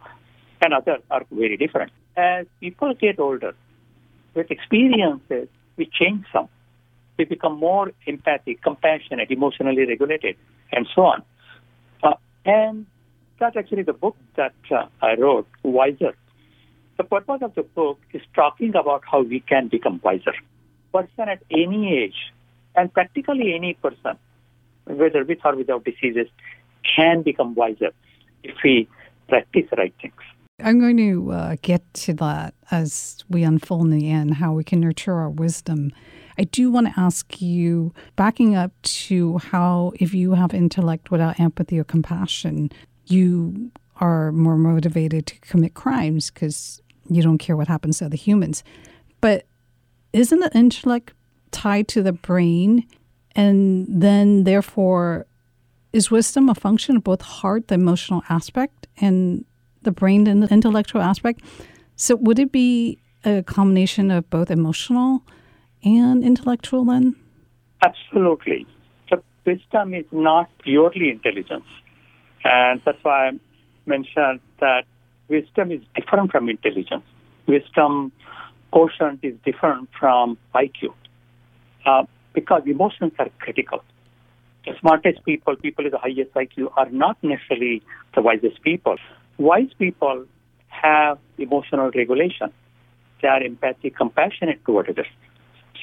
and 0.63 0.75
others 0.75 1.01
are 1.11 1.25
very 1.31 1.57
different. 1.57 1.93
As 2.21 2.47
people 2.61 2.93
get 2.95 3.19
older, 3.19 3.55
with 4.35 4.51
experiences, 4.51 5.49
we 5.79 5.87
change 6.01 6.27
some. 6.31 6.49
We 7.17 7.25
become 7.25 7.57
more 7.59 7.93
empathic, 8.07 8.63
compassionate, 8.63 9.31
emotionally 9.31 9.87
regulated, 9.87 10.37
and 10.71 10.87
so 10.95 11.03
on. 11.13 11.23
Uh, 12.03 12.17
and 12.45 12.85
that's 13.39 13.57
actually 13.57 13.85
the 13.85 13.95
book 13.95 14.17
that 14.37 14.55
uh, 14.71 14.87
I 15.01 15.15
wrote, 15.15 15.49
Wiser. 15.63 16.15
The 16.99 17.05
purpose 17.05 17.41
of 17.41 17.55
the 17.55 17.63
book 17.63 17.99
is 18.13 18.23
talking 18.35 18.75
about 18.77 19.03
how 19.11 19.23
we 19.23 19.41
can 19.41 19.69
become 19.69 19.99
wiser. 20.05 20.35
Person 20.93 21.31
at 21.35 21.43
any 21.51 21.83
age, 22.03 22.21
and 22.77 22.93
practically 22.93 23.55
any 23.55 23.73
person, 23.75 24.19
whether 24.85 25.25
with 25.25 25.39
or 25.43 25.57
without 25.57 25.85
diseases, 25.85 26.29
can 26.97 27.23
become 27.23 27.55
wiser 27.55 27.93
if 28.43 28.57
we 28.63 28.89
practice 29.29 29.65
the 29.71 29.77
right 29.77 29.95
things. 30.03 30.23
I'm 30.63 30.79
going 30.79 30.97
to 30.97 31.33
uh, 31.33 31.57
get 31.63 31.83
to 31.95 32.15
that 32.15 32.55
as 32.71 33.25
we 33.29 33.43
unfold 33.43 33.87
in 33.87 33.91
the 33.91 34.11
end, 34.11 34.35
how 34.35 34.53
we 34.53 34.65
can 34.65 34.81
nurture 34.81 35.15
our 35.15 35.31
wisdom. 35.31 35.93
I 36.39 36.45
do 36.45 36.71
want 36.71 36.89
to 36.89 37.01
ask 37.01 37.41
you, 37.41 37.93
backing 38.17 38.55
up 38.55 38.73
to 38.83 39.39
how, 39.39 39.93
if 39.97 40.15
you 40.15 40.33
have 40.33 40.55
intellect 40.55 41.11
without 41.11 41.39
empathy 41.39 41.79
or 41.79 41.85
compassion, 41.85 42.71
you 43.07 43.71
are 43.97 44.33
more 44.33 44.57
motivated 44.57 45.27
to 45.27 45.39
commit 45.41 45.75
crimes 45.75 46.31
because 46.31 46.81
you 47.09 47.23
don't 47.23 47.39
care 47.39 47.57
what 47.57 47.69
happens 47.69 47.99
to 47.99 48.07
other 48.07 48.17
humans. 48.17 48.65
But 49.21 49.47
isn't 50.13 50.41
the 50.41 50.57
intellect 50.57 51.13
tied 51.51 51.89
to 51.89 52.03
the 52.03 52.13
brain 52.13 52.87
and 53.37 53.87
then, 53.89 54.45
therefore, 54.45 55.27
is 55.93 56.11
wisdom 56.11 56.49
a 56.49 56.55
function 56.55 56.97
of 56.97 57.05
both 57.05 57.21
heart, 57.21 57.69
the 57.69 57.75
emotional 57.75 58.23
aspect, 58.29 58.87
and 59.01 59.45
the 59.83 59.93
brain, 59.93 60.27
and 60.27 60.43
the 60.43 60.53
intellectual 60.53 61.03
aspect? 61.03 61.41
So, 61.97 62.17
would 62.17 62.39
it 62.39 62.53
be 62.53 62.99
a 63.25 63.43
combination 63.43 64.11
of 64.11 64.29
both 64.31 64.51
emotional 64.51 65.23
and 65.85 66.25
intellectual 66.25 66.85
then? 66.85 67.17
Absolutely. 67.83 68.67
So, 69.09 69.23
wisdom 69.45 69.95
is 69.95 70.07
not 70.11 70.51
purely 70.63 71.11
intelligence. 71.11 71.67
And 72.45 72.81
that's 72.85 73.03
why 73.03 73.29
I 73.29 73.33
mentioned 73.87 74.41
that 74.61 74.85
wisdom 75.29 75.73
is 75.73 75.81
different 75.95 76.31
from 76.31 76.49
intelligence. 76.49 77.05
Wisdom 77.47 78.13
quotient 78.71 79.21
is 79.23 79.35
different 79.45 79.89
from 79.99 80.39
IQ. 80.55 80.95
Uh, 81.85 82.05
because 82.33 82.63
emotions 82.67 83.13
are 83.19 83.29
critical. 83.39 83.83
The 84.67 84.73
smartest 84.81 85.25
people, 85.25 85.57
people 85.57 85.85
with 85.85 85.93
the 85.93 85.99
highest 85.99 86.33
IQ, 86.35 86.73
are 86.77 86.91
not 86.91 87.17
necessarily 87.23 87.83
the 88.15 88.23
wisest 88.23 88.63
people. 88.63 88.97
Wise 89.41 89.73
people 89.79 90.27
have 90.69 91.19
emotional 91.39 91.91
regulation. 91.95 92.53
They 93.23 93.29
are 93.29 93.43
empathic, 93.43 93.97
compassionate 93.97 94.63
toward 94.67 94.91
others. 94.91 95.07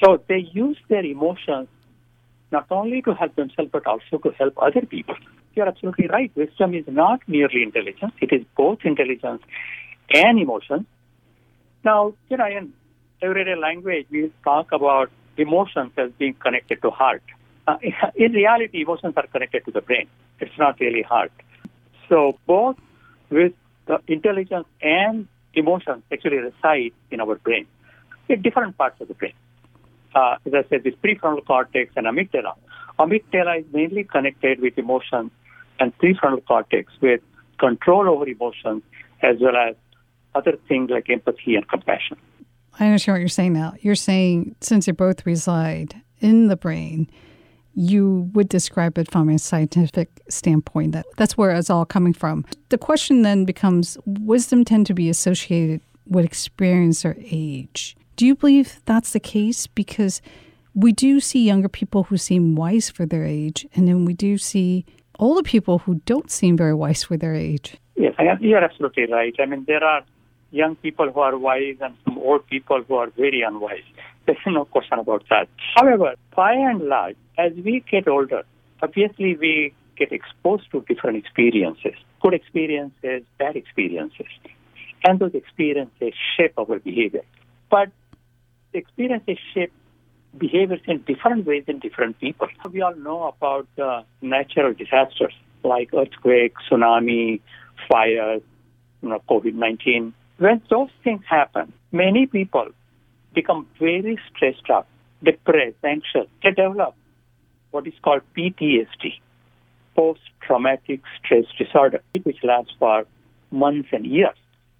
So 0.00 0.22
they 0.28 0.48
use 0.52 0.78
their 0.88 1.04
emotions 1.04 1.66
not 2.52 2.66
only 2.70 3.02
to 3.02 3.14
help 3.14 3.34
themselves, 3.34 3.72
but 3.72 3.84
also 3.84 4.18
to 4.22 4.30
help 4.38 4.54
other 4.62 4.82
people. 4.86 5.16
You're 5.56 5.66
absolutely 5.66 6.06
right. 6.06 6.30
Wisdom 6.36 6.72
is 6.72 6.84
not 6.86 7.20
merely 7.26 7.64
intelligence. 7.64 8.12
It 8.20 8.32
is 8.32 8.46
both 8.56 8.78
intelligence 8.84 9.42
and 10.14 10.38
emotion. 10.38 10.86
Now, 11.84 12.14
you 12.30 12.36
know, 12.36 12.46
in 12.46 12.72
everyday 13.20 13.56
language, 13.56 14.06
we 14.08 14.32
talk 14.44 14.70
about 14.70 15.10
emotions 15.36 15.90
as 15.96 16.12
being 16.16 16.34
connected 16.34 16.80
to 16.82 16.90
heart. 16.90 17.24
Uh, 17.66 17.78
in 18.14 18.32
reality, 18.32 18.82
emotions 18.82 19.14
are 19.16 19.26
connected 19.26 19.64
to 19.64 19.72
the 19.72 19.80
brain. 19.80 20.06
It's 20.38 20.56
not 20.58 20.78
really 20.78 21.02
heart. 21.02 21.32
So 22.08 22.38
both 22.46 22.76
with 23.30 23.52
the 23.86 24.00
intelligence 24.06 24.66
and 24.82 25.28
emotions 25.54 26.02
actually 26.12 26.38
reside 26.38 26.92
in 27.10 27.20
our 27.20 27.36
brain, 27.36 27.66
in 28.28 28.42
different 28.42 28.76
parts 28.76 29.00
of 29.00 29.08
the 29.08 29.14
brain. 29.14 29.34
Uh, 30.14 30.36
as 30.46 30.52
I 30.54 30.64
said, 30.68 30.84
this 30.84 30.94
prefrontal 31.02 31.44
cortex 31.46 31.92
and 31.96 32.06
amygdala. 32.06 32.54
Amygdala 32.98 33.60
is 33.60 33.66
mainly 33.72 34.04
connected 34.04 34.60
with 34.60 34.76
emotions, 34.78 35.30
and 35.80 35.96
prefrontal 35.98 36.44
cortex 36.44 36.92
with 37.00 37.20
control 37.58 38.08
over 38.08 38.26
emotions, 38.26 38.82
as 39.22 39.36
well 39.40 39.56
as 39.56 39.76
other 40.34 40.58
things 40.68 40.90
like 40.90 41.08
empathy 41.10 41.54
and 41.56 41.68
compassion. 41.68 42.16
I 42.78 42.86
understand 42.86 43.14
what 43.14 43.20
you're 43.20 43.28
saying 43.28 43.52
now. 43.52 43.74
You're 43.80 43.94
saying 43.94 44.56
since 44.60 44.86
they 44.86 44.92
both 44.92 45.26
reside 45.26 46.00
in 46.20 46.48
the 46.48 46.56
brain, 46.56 47.08
you 47.78 48.28
would 48.32 48.48
describe 48.48 48.98
it 48.98 49.08
from 49.08 49.28
a 49.28 49.38
scientific 49.38 50.08
standpoint 50.28 50.90
that 50.90 51.06
that's 51.16 51.38
where 51.38 51.52
it's 51.52 51.70
all 51.70 51.86
coming 51.86 52.12
from. 52.12 52.44
The 52.70 52.78
question 52.78 53.22
then 53.22 53.44
becomes 53.44 53.96
wisdom 54.04 54.64
tend 54.64 54.86
to 54.86 54.94
be 54.94 55.08
associated 55.08 55.80
with 56.04 56.24
experience 56.24 57.04
or 57.04 57.16
age. 57.20 57.96
Do 58.16 58.26
you 58.26 58.34
believe 58.34 58.80
that's 58.84 59.12
the 59.12 59.20
case? 59.20 59.68
Because 59.68 60.20
we 60.74 60.90
do 60.90 61.20
see 61.20 61.46
younger 61.46 61.68
people 61.68 62.02
who 62.02 62.16
seem 62.16 62.56
wise 62.56 62.90
for 62.90 63.06
their 63.06 63.24
age, 63.24 63.64
and 63.74 63.86
then 63.86 64.04
we 64.04 64.12
do 64.12 64.38
see 64.38 64.84
older 65.20 65.44
people 65.44 65.78
who 65.78 66.00
don't 66.04 66.32
seem 66.32 66.56
very 66.56 66.74
wise 66.74 67.04
for 67.04 67.16
their 67.16 67.34
age. 67.34 67.76
Yes, 67.94 68.14
you're 68.40 68.64
absolutely 68.64 69.06
right. 69.06 69.34
I 69.38 69.46
mean, 69.46 69.64
there 69.68 69.84
are 69.84 70.02
young 70.50 70.74
people 70.74 71.12
who 71.12 71.20
are 71.20 71.38
wise 71.38 71.76
and 71.80 71.94
some 72.04 72.18
old 72.18 72.44
people 72.48 72.82
who 72.82 72.96
are 72.96 73.10
very 73.10 73.42
unwise. 73.42 73.82
There's 74.28 74.38
no 74.46 74.66
question 74.66 74.98
about 74.98 75.24
that. 75.30 75.48
However, 75.74 76.14
by 76.36 76.52
and 76.52 76.82
large, 76.82 77.16
as 77.38 77.52
we 77.64 77.82
get 77.90 78.06
older, 78.06 78.42
obviously 78.82 79.36
we 79.36 79.72
get 79.96 80.12
exposed 80.12 80.70
to 80.72 80.84
different 80.86 81.16
experiences, 81.16 81.94
good 82.20 82.34
experiences, 82.34 83.22
bad 83.38 83.56
experiences. 83.56 84.26
And 85.02 85.18
those 85.18 85.34
experiences 85.34 86.12
shape 86.36 86.52
our 86.58 86.78
behavior. 86.78 87.22
But 87.70 87.88
experiences 88.74 89.38
shape 89.54 89.72
behaviors 90.36 90.80
in 90.86 90.98
different 91.06 91.46
ways 91.46 91.64
in 91.66 91.78
different 91.78 92.20
people. 92.20 92.48
We 92.70 92.82
all 92.82 92.96
know 92.96 93.28
about 93.28 93.66
uh, 93.82 94.02
natural 94.20 94.74
disasters 94.74 95.32
like 95.64 95.94
earthquake, 95.94 96.52
tsunami, 96.70 97.40
fires, 97.90 98.42
you 99.00 99.08
know, 99.08 99.22
COVID-19. 99.26 100.12
When 100.36 100.60
those 100.68 100.90
things 101.02 101.22
happen, 101.26 101.72
many 101.92 102.26
people 102.26 102.68
become 103.34 103.66
very 103.78 104.18
stressed 104.34 104.68
out, 104.70 104.86
depressed, 105.22 105.76
anxious. 105.84 106.26
They 106.42 106.50
develop 106.50 106.94
what 107.70 107.86
is 107.86 107.94
called 108.02 108.22
PTSD, 108.36 109.20
post-traumatic 109.94 111.00
stress 111.18 111.44
disorder, 111.58 112.00
which 112.22 112.38
lasts 112.42 112.72
for 112.78 113.04
months 113.50 113.88
and 113.92 114.06
years. 114.06 114.36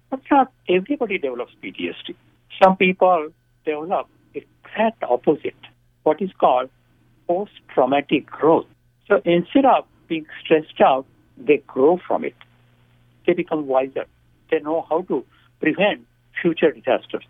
But 0.09 0.21
not 0.31 0.51
everybody 0.67 1.17
develops 1.17 1.53
PTSD. 1.63 2.15
Some 2.61 2.77
people 2.77 3.29
develop 3.65 4.07
exact 4.33 5.03
opposite, 5.03 5.55
what 6.03 6.21
is 6.21 6.31
called 6.39 6.69
post-traumatic 7.27 8.25
growth. 8.25 8.65
So 9.07 9.21
instead 9.25 9.65
of 9.65 9.85
being 10.07 10.25
stressed 10.43 10.81
out, 10.81 11.05
they 11.37 11.57
grow 11.67 11.99
from 12.07 12.23
it. 12.25 12.35
They 13.25 13.33
become 13.33 13.67
wiser. 13.67 14.05
They 14.49 14.59
know 14.59 14.85
how 14.89 15.03
to 15.03 15.23
prevent 15.59 16.05
future 16.41 16.71
disasters. 16.71 17.23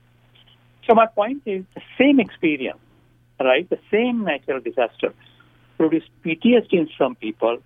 So 0.89 0.96
my 0.96 1.05
point 1.05 1.43
is 1.46 1.63
the 1.75 1.81
same 2.00 2.19
experience, 2.19 2.79
right? 3.39 3.69
The 3.69 3.77
same 3.91 4.24
natural 4.24 4.60
disaster 4.60 5.13
produce 5.77 6.03
PTSD 6.25 6.74
in 6.74 6.89
some 6.98 7.13
people, 7.13 7.60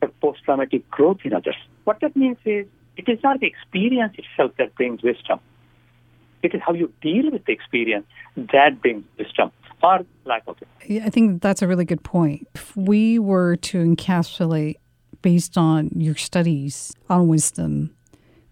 but 0.00 0.20
post-traumatic 0.20 0.90
growth 0.90 1.18
in 1.22 1.32
others. 1.32 1.54
What 1.84 2.00
that 2.00 2.16
means 2.16 2.38
is 2.44 2.66
it 2.96 3.08
is 3.08 3.20
not 3.22 3.38
the 3.38 3.46
experience 3.46 4.16
itself 4.18 4.50
that 4.58 4.74
brings 4.74 5.04
wisdom. 5.04 5.38
It 6.42 6.52
is 6.52 6.60
how 6.66 6.72
you 6.72 6.92
deal 7.00 7.30
with 7.30 7.44
the 7.44 7.52
experience 7.52 8.06
that 8.52 8.82
brings 8.82 9.04
wisdom 9.16 9.52
or 9.80 10.00
lack 10.24 10.42
of 10.48 10.56
it. 10.60 10.68
Yeah, 10.84 11.06
I 11.06 11.10
think 11.10 11.42
that's 11.42 11.62
a 11.62 11.68
really 11.68 11.84
good 11.84 12.02
point. 12.02 12.48
If 12.56 12.76
we 12.76 13.20
were 13.20 13.54
to 13.56 13.84
encapsulate 13.84 14.76
based 15.22 15.56
on 15.56 15.90
your 15.94 16.16
studies 16.16 16.92
on 17.08 17.28
wisdom, 17.28 17.94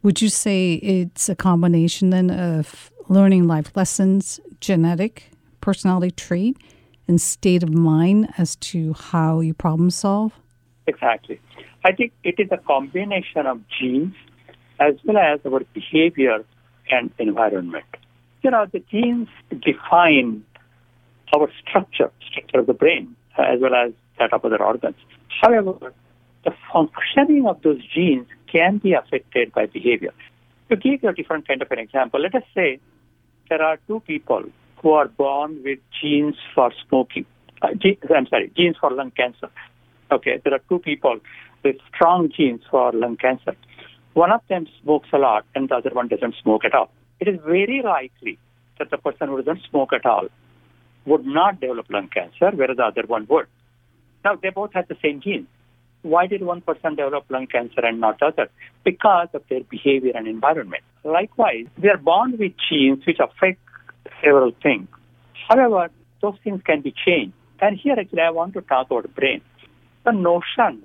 would 0.05 0.23
you 0.23 0.29
say 0.29 0.75
it's 0.75 1.29
a 1.29 1.35
combination 1.35 2.11
then 2.11 2.31
of 2.31 2.93
learning 3.09 3.47
life 3.47 3.71
lessons, 3.75 4.41
genetic, 4.61 5.31
personality 5.61 6.11
trait, 6.11 6.57
and 7.07 7.21
state 7.21 7.63
of 7.63 7.73
mind 7.73 8.33
as 8.39 8.57
to 8.57 8.95
how 8.95 9.41
you 9.41 9.55
problem 9.55 9.91
solve? 9.91 10.33
Exactly. 10.87 11.41
I 11.85 11.93
think 11.93 12.13
it 12.23 12.37
is 12.39 12.49
a 12.51 12.59
combination 12.59 13.47
of 13.47 13.61
genes 13.69 14.15
as 14.81 14.95
well 15.05 15.19
as 15.19 15.41
our 15.47 15.61
behavior 15.73 16.45
and 16.91 17.11
environment. 17.19 17.85
You 18.43 18.51
know, 18.51 18.67
the 18.71 18.81
genes 18.91 19.29
define 19.51 20.45
our 21.35 21.51
structure, 21.67 22.11
structure 22.31 22.61
of 22.61 22.67
the 22.67 22.75
brain, 22.75 23.17
as 23.39 23.61
well 23.61 23.75
as 23.75 23.93
that 24.19 24.33
of 24.33 24.45
other 24.45 24.63
organs. 24.63 24.97
However, 25.41 25.93
the 26.45 26.53
functioning 26.73 27.47
of 27.47 27.61
those 27.63 27.81
genes 27.95 28.27
can 28.51 28.79
be 28.79 28.93
affected 28.93 29.53
by 29.53 29.67
behavior. 29.67 30.13
To 30.71 30.77
give 30.77 31.03
you 31.03 31.09
a 31.09 31.13
different 31.13 31.49
kind 31.49 31.63
of 31.63 31.71
an 31.71 31.79
example, 31.79 32.21
let 32.21 32.35
us 32.35 32.43
say 32.55 32.79
there 33.49 33.63
are 33.63 33.79
two 33.87 34.01
people 34.01 34.45
who 34.83 34.91
are 34.93 35.09
born 35.09 35.63
with 35.65 35.79
genes 36.01 36.37
for 36.55 36.73
smoking. 36.87 37.27
Uh, 37.63 37.69
I'm 38.15 38.27
sorry, 38.27 38.53
genes 38.57 38.77
for 38.81 38.91
lung 38.91 39.11
cancer. 39.11 39.49
Okay, 40.13 40.41
there 40.45 40.55
are 40.55 40.61
two 40.69 40.79
people 40.79 41.19
with 41.63 41.77
strong 41.95 42.31
genes 42.37 42.61
for 42.71 42.93
lung 42.93 43.17
cancer. 43.17 43.57
One 44.13 44.31
of 44.31 44.43
them 44.49 44.67
smokes 44.83 45.09
a 45.13 45.19
lot 45.19 45.45
and 45.55 45.69
the 45.69 45.77
other 45.77 45.91
one 45.93 46.09
doesn't 46.09 46.37
smoke 46.43 46.65
at 46.65 46.75
all. 46.75 46.91
It 47.21 47.29
is 47.29 47.41
very 47.45 47.83
likely 47.83 48.39
that 48.79 48.91
the 48.91 48.99
person 48.99 49.29
who 49.29 49.43
doesn't 49.43 49.63
smoke 49.71 49.93
at 49.93 50.05
all 50.05 50.29
would 51.07 51.25
not 51.25 51.61
develop 51.61 51.87
lung 51.91 52.09
cancer, 52.09 52.51
whereas 52.55 52.77
the 52.77 52.85
other 52.85 53.05
one 53.07 53.27
would. 53.29 53.47
Now, 54.25 54.37
they 54.37 54.51
both 54.51 54.73
have 54.75 54.89
the 54.89 54.97
same 55.03 55.21
genes. 55.21 55.47
Why 56.05 56.27
did 56.27 56.43
one 56.43 56.61
person 56.61 56.97
develop 56.97 57.25
lung 57.31 57.47
cancer 57.47 57.81
and 57.83 57.99
not 57.99 58.21
the 58.21 58.27
other? 58.27 58.51
Because 58.85 59.29
of 59.33 59.43
their 59.49 59.65
behavior 59.65 60.13
and 60.15 60.29
environment. 60.29 60.83
Likewise, 61.03 61.65
they 61.79 61.89
are 61.89 61.97
born 61.97 62.37
with 62.39 62.53
genes 62.69 63.07
which 63.07 63.19
affect 63.19 63.59
several 64.23 64.53
things. 64.63 64.87
However, 65.49 65.89
those 66.21 66.37
things 66.45 66.61
can 66.63 66.83
be 66.83 66.93
changed. 67.07 67.33
And 67.59 67.79
here 67.79 67.97
actually 67.99 68.21
I 68.21 68.31
want 68.31 68.53
to 68.53 68.61
talk 68.61 68.91
about 68.91 69.15
brain. 69.15 69.41
The 70.05 70.13
notion 70.13 70.83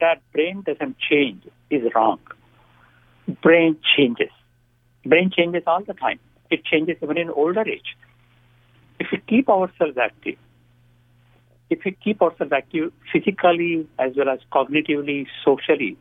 that 0.00 0.22
brain 0.32 0.62
doesn't 0.64 0.96
change 1.10 1.42
is 1.68 1.82
wrong. 1.92 2.20
Brain 3.42 3.78
changes. 3.96 4.30
Brain 5.04 5.32
changes 5.36 5.64
all 5.66 5.82
the 5.82 5.94
time. 5.94 6.20
It 6.52 6.64
changes 6.64 6.98
even 7.02 7.18
in 7.18 7.30
older 7.30 7.68
age. 7.68 7.96
If 9.00 9.08
we 9.10 9.18
keep 9.26 9.48
ourselves 9.48 9.98
active, 9.98 10.36
if 11.70 11.80
we 11.84 11.92
keep 11.92 12.20
ourselves 12.20 12.52
active 12.52 12.92
physically 13.12 13.88
as 13.98 14.12
well 14.16 14.28
as 14.28 14.40
cognitively, 14.52 15.26
socially, 15.44 15.96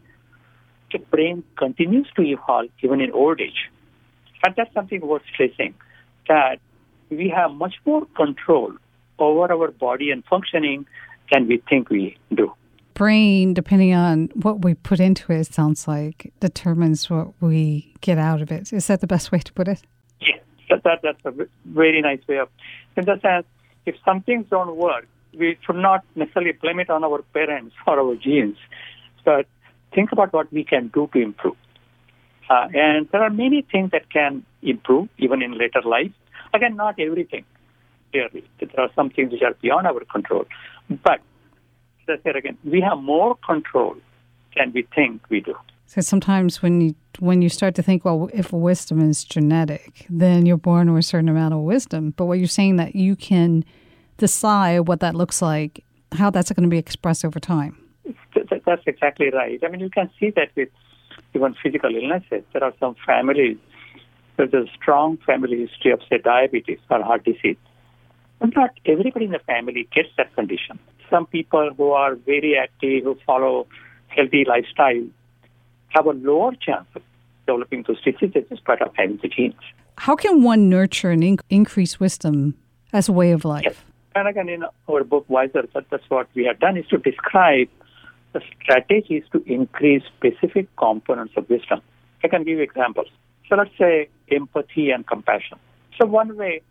the 0.92 1.00
brain 1.00 1.44
continues 1.58 2.08
to 2.16 2.24
evolve 2.24 2.70
even 2.82 3.00
in 3.00 3.12
old 3.12 3.40
age. 3.40 3.70
And 4.44 4.54
that's 4.56 4.74
something 4.74 5.02
worth 5.02 5.22
stressing 5.34 5.76
that 6.28 6.60
we 7.10 7.30
have 7.30 7.52
much 7.52 7.76
more 7.86 8.06
control 8.16 8.74
over 9.20 9.52
our 9.54 9.72
body 9.72 10.12
and 10.12 10.24
functioning 10.26 10.86
than 11.32 11.48
we 11.48 11.62
think 11.70 11.90
we 11.90 12.18
do 12.34 12.54
brain, 13.00 13.54
depending 13.54 13.94
on 13.94 14.28
what 14.34 14.62
we 14.62 14.74
put 14.74 15.00
into 15.00 15.32
it, 15.32 15.46
sounds 15.46 15.88
like 15.88 16.34
determines 16.42 17.10
what 17.10 17.30
we 17.40 17.94
get 18.02 18.18
out 18.18 18.42
of 18.42 18.52
it. 18.52 18.74
Is 18.74 18.88
that 18.88 19.00
the 19.00 19.08
best 19.08 19.32
way 19.32 19.40
to 19.40 19.54
put 19.54 19.70
it? 19.70 19.82
Yes, 20.20 20.42
that, 20.70 20.84
that, 20.84 21.00
that's 21.02 21.24
a 21.24 21.48
very 21.66 22.02
nice 22.02 22.20
way 22.28 22.40
of. 22.40 22.50
In 22.98 23.06
the 23.06 23.18
sense, 23.22 23.46
if 23.86 23.96
some 24.04 24.22
things 24.22 24.48
don't 24.50 24.76
work, 24.76 25.08
we 25.38 25.58
should 25.66 25.76
not 25.76 26.04
necessarily 26.16 26.54
blame 26.54 26.80
it 26.80 26.90
on 26.90 27.04
our 27.04 27.22
parents 27.34 27.76
or 27.86 28.00
our 28.00 28.16
genes, 28.16 28.58
but 29.26 29.46
think 29.94 30.12
about 30.12 30.34
what 30.34 30.52
we 30.52 30.64
can 30.64 30.90
do 30.94 31.10
to 31.14 31.20
improve. 31.20 31.58
Uh, 32.50 32.68
and 32.74 33.08
there 33.12 33.22
are 33.22 33.30
many 33.30 33.62
things 33.72 33.92
that 33.92 34.12
can 34.12 34.44
improve 34.62 35.08
even 35.18 35.42
in 35.42 35.58
later 35.58 35.82
life. 35.86 36.12
Again, 36.54 36.76
not 36.76 37.00
everything, 37.00 37.46
clearly. 38.12 38.44
There 38.60 38.80
are 38.80 38.90
some 38.96 39.12
things 39.12 39.32
which 39.32 39.44
are 39.44 39.54
beyond 39.62 39.86
our 39.86 40.04
control. 40.06 40.46
But 40.90 41.22
I 42.08 42.18
said 42.24 42.36
again, 42.36 42.58
we 42.64 42.82
have 42.82 42.98
more 42.98 43.36
control 43.36 43.96
than 44.56 44.72
we 44.74 44.88
think 44.96 45.22
we 45.30 45.42
do. 45.42 45.56
So 45.86 46.02
sometimes 46.02 46.62
when 46.62 46.82
you 46.82 46.96
when 47.20 47.42
you 47.42 47.50
start 47.50 47.76
to 47.76 47.84
think, 47.84 48.06
well, 48.06 48.30
if 48.34 48.54
wisdom 48.54 49.02
is 49.10 49.24
genetic, 49.24 50.06
then 50.10 50.46
you're 50.46 50.58
born 50.58 50.94
with 50.94 51.00
a 51.00 51.08
certain 51.08 51.30
amount 51.30 51.54
of 51.54 51.62
wisdom. 51.62 52.14
But 52.16 52.26
what 52.26 52.40
you're 52.40 52.48
saying 52.48 52.78
that 52.78 52.96
you 52.96 53.16
can 53.16 53.66
decide 54.20 54.88
what 54.88 55.00
that 55.00 55.16
looks 55.16 55.42
like, 55.42 55.84
how 56.12 56.30
that's 56.30 56.52
going 56.52 56.64
to 56.64 56.70
be 56.70 56.78
expressed 56.78 57.26
over 57.26 57.40
time. 57.40 57.78
That's 58.66 58.84
exactly 58.86 59.30
right. 59.32 59.60
I 59.64 59.68
mean, 59.70 59.80
you 59.80 59.90
can 59.90 60.10
see 60.20 60.32
that 60.32 60.50
with 60.56 60.70
even 61.34 61.56
physical 61.62 61.96
illnesses. 61.96 62.44
There 62.54 62.64
are 62.64 62.74
some 62.80 62.96
families 63.06 63.58
there's 64.40 64.54
a 64.54 64.72
strong 64.74 65.18
family 65.26 65.68
history 65.68 65.92
of, 65.92 66.00
say, 66.10 66.18
diabetes 66.18 66.80
or 66.90 67.04
heart 67.04 67.26
disease. 67.26 67.58
But 68.40 68.56
not 68.56 68.72
everybody 68.86 69.26
in 69.26 69.32
the 69.32 69.40
family 69.40 69.88
gets 69.94 70.08
that 70.18 70.34
condition. 70.34 70.80
Some 71.10 71.26
people 71.26 71.72
who 71.76 71.92
are 71.92 72.16
very 72.16 72.58
active, 72.58 73.04
who 73.04 73.18
follow 73.26 73.68
healthy 74.08 74.46
lifestyle, 74.48 75.04
have 75.90 76.06
a 76.06 76.12
lower 76.12 76.54
chance 76.56 76.88
of 76.96 77.02
developing 77.46 77.84
those 77.86 78.02
diseases 78.02 78.46
despite 78.50 78.82
of 78.82 78.96
having 78.96 79.20
the 79.22 79.28
genes. 79.28 79.56
How 79.98 80.16
can 80.16 80.42
one 80.42 80.70
nurture 80.70 81.12
and 81.12 81.24
in- 81.24 81.40
increase 81.50 82.00
wisdom 82.00 82.56
as 82.94 83.10
a 83.10 83.12
way 83.12 83.32
of 83.32 83.44
life? 83.44 83.64
Yes. 83.66 83.76
And 84.20 84.28
again, 84.28 84.50
in 84.50 84.66
our 84.90 85.06
book, 85.06 85.24
Wiser, 85.30 85.66
that's 85.74 86.10
what 86.10 86.28
we 86.36 86.44
have 86.44 86.60
done 86.60 86.76
is 86.76 86.86
to 86.88 86.98
describe 86.98 87.70
the 88.34 88.42
strategies 88.62 89.24
to 89.32 89.42
increase 89.46 90.04
specific 90.18 90.68
components 90.76 91.36
of 91.38 91.50
wisdom. 91.50 91.80
I 92.22 92.28
can 92.28 92.44
give 92.44 92.58
you 92.58 92.64
examples. 92.64 93.08
So 93.48 93.56
let's 93.56 93.72
say 93.78 94.10
empathy 94.30 94.92
and 94.92 95.08
compassion. 95.08 95.58
So 95.98 96.06
one 96.06 96.36
way 96.36 96.62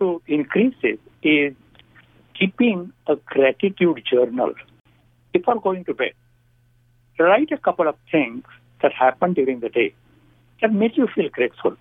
to 0.00 0.20
increase 0.26 0.74
it 0.82 0.98
is 1.22 1.54
keeping 2.36 2.92
a 3.06 3.14
gratitude 3.14 4.02
journal. 4.04 4.52
Before 5.32 5.60
going 5.60 5.84
to 5.84 5.94
bed, 5.94 6.14
write 7.20 7.52
a 7.52 7.56
couple 7.56 7.86
of 7.86 7.94
things 8.10 8.42
that 8.82 8.92
happened 8.92 9.36
during 9.36 9.60
the 9.60 9.68
day 9.68 9.94
that 10.60 10.72
made 10.72 10.96
you 10.96 11.06
feel 11.14 11.28
grateful. 11.28 11.76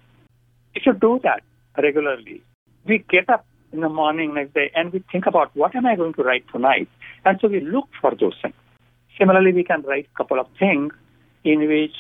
If 0.76 0.86
you 0.86 0.94
do 0.94 1.20
that 1.24 1.42
regularly, 1.82 2.44
we 2.86 3.00
get 3.10 3.28
up 3.28 3.44
in 3.76 3.82
the 3.82 3.90
morning 3.90 4.34
next 4.34 4.54
day 4.54 4.72
and 4.74 4.92
we 4.94 5.04
think 5.12 5.26
about 5.28 5.52
what 5.56 5.76
am 5.76 5.86
I 5.86 5.96
going 5.96 6.14
to 6.14 6.24
write 6.24 6.46
tonight? 6.52 6.88
And 7.26 7.38
so 7.42 7.48
we 7.48 7.60
look 7.60 7.90
for 8.02 8.12
those 8.20 8.36
things. 8.42 8.56
Similarly, 9.20 9.52
we 9.54 9.64
can 9.64 9.82
write 9.82 10.08
a 10.14 10.18
couple 10.18 10.40
of 10.40 10.48
things 10.58 10.94
in 11.44 11.60
which 11.68 11.96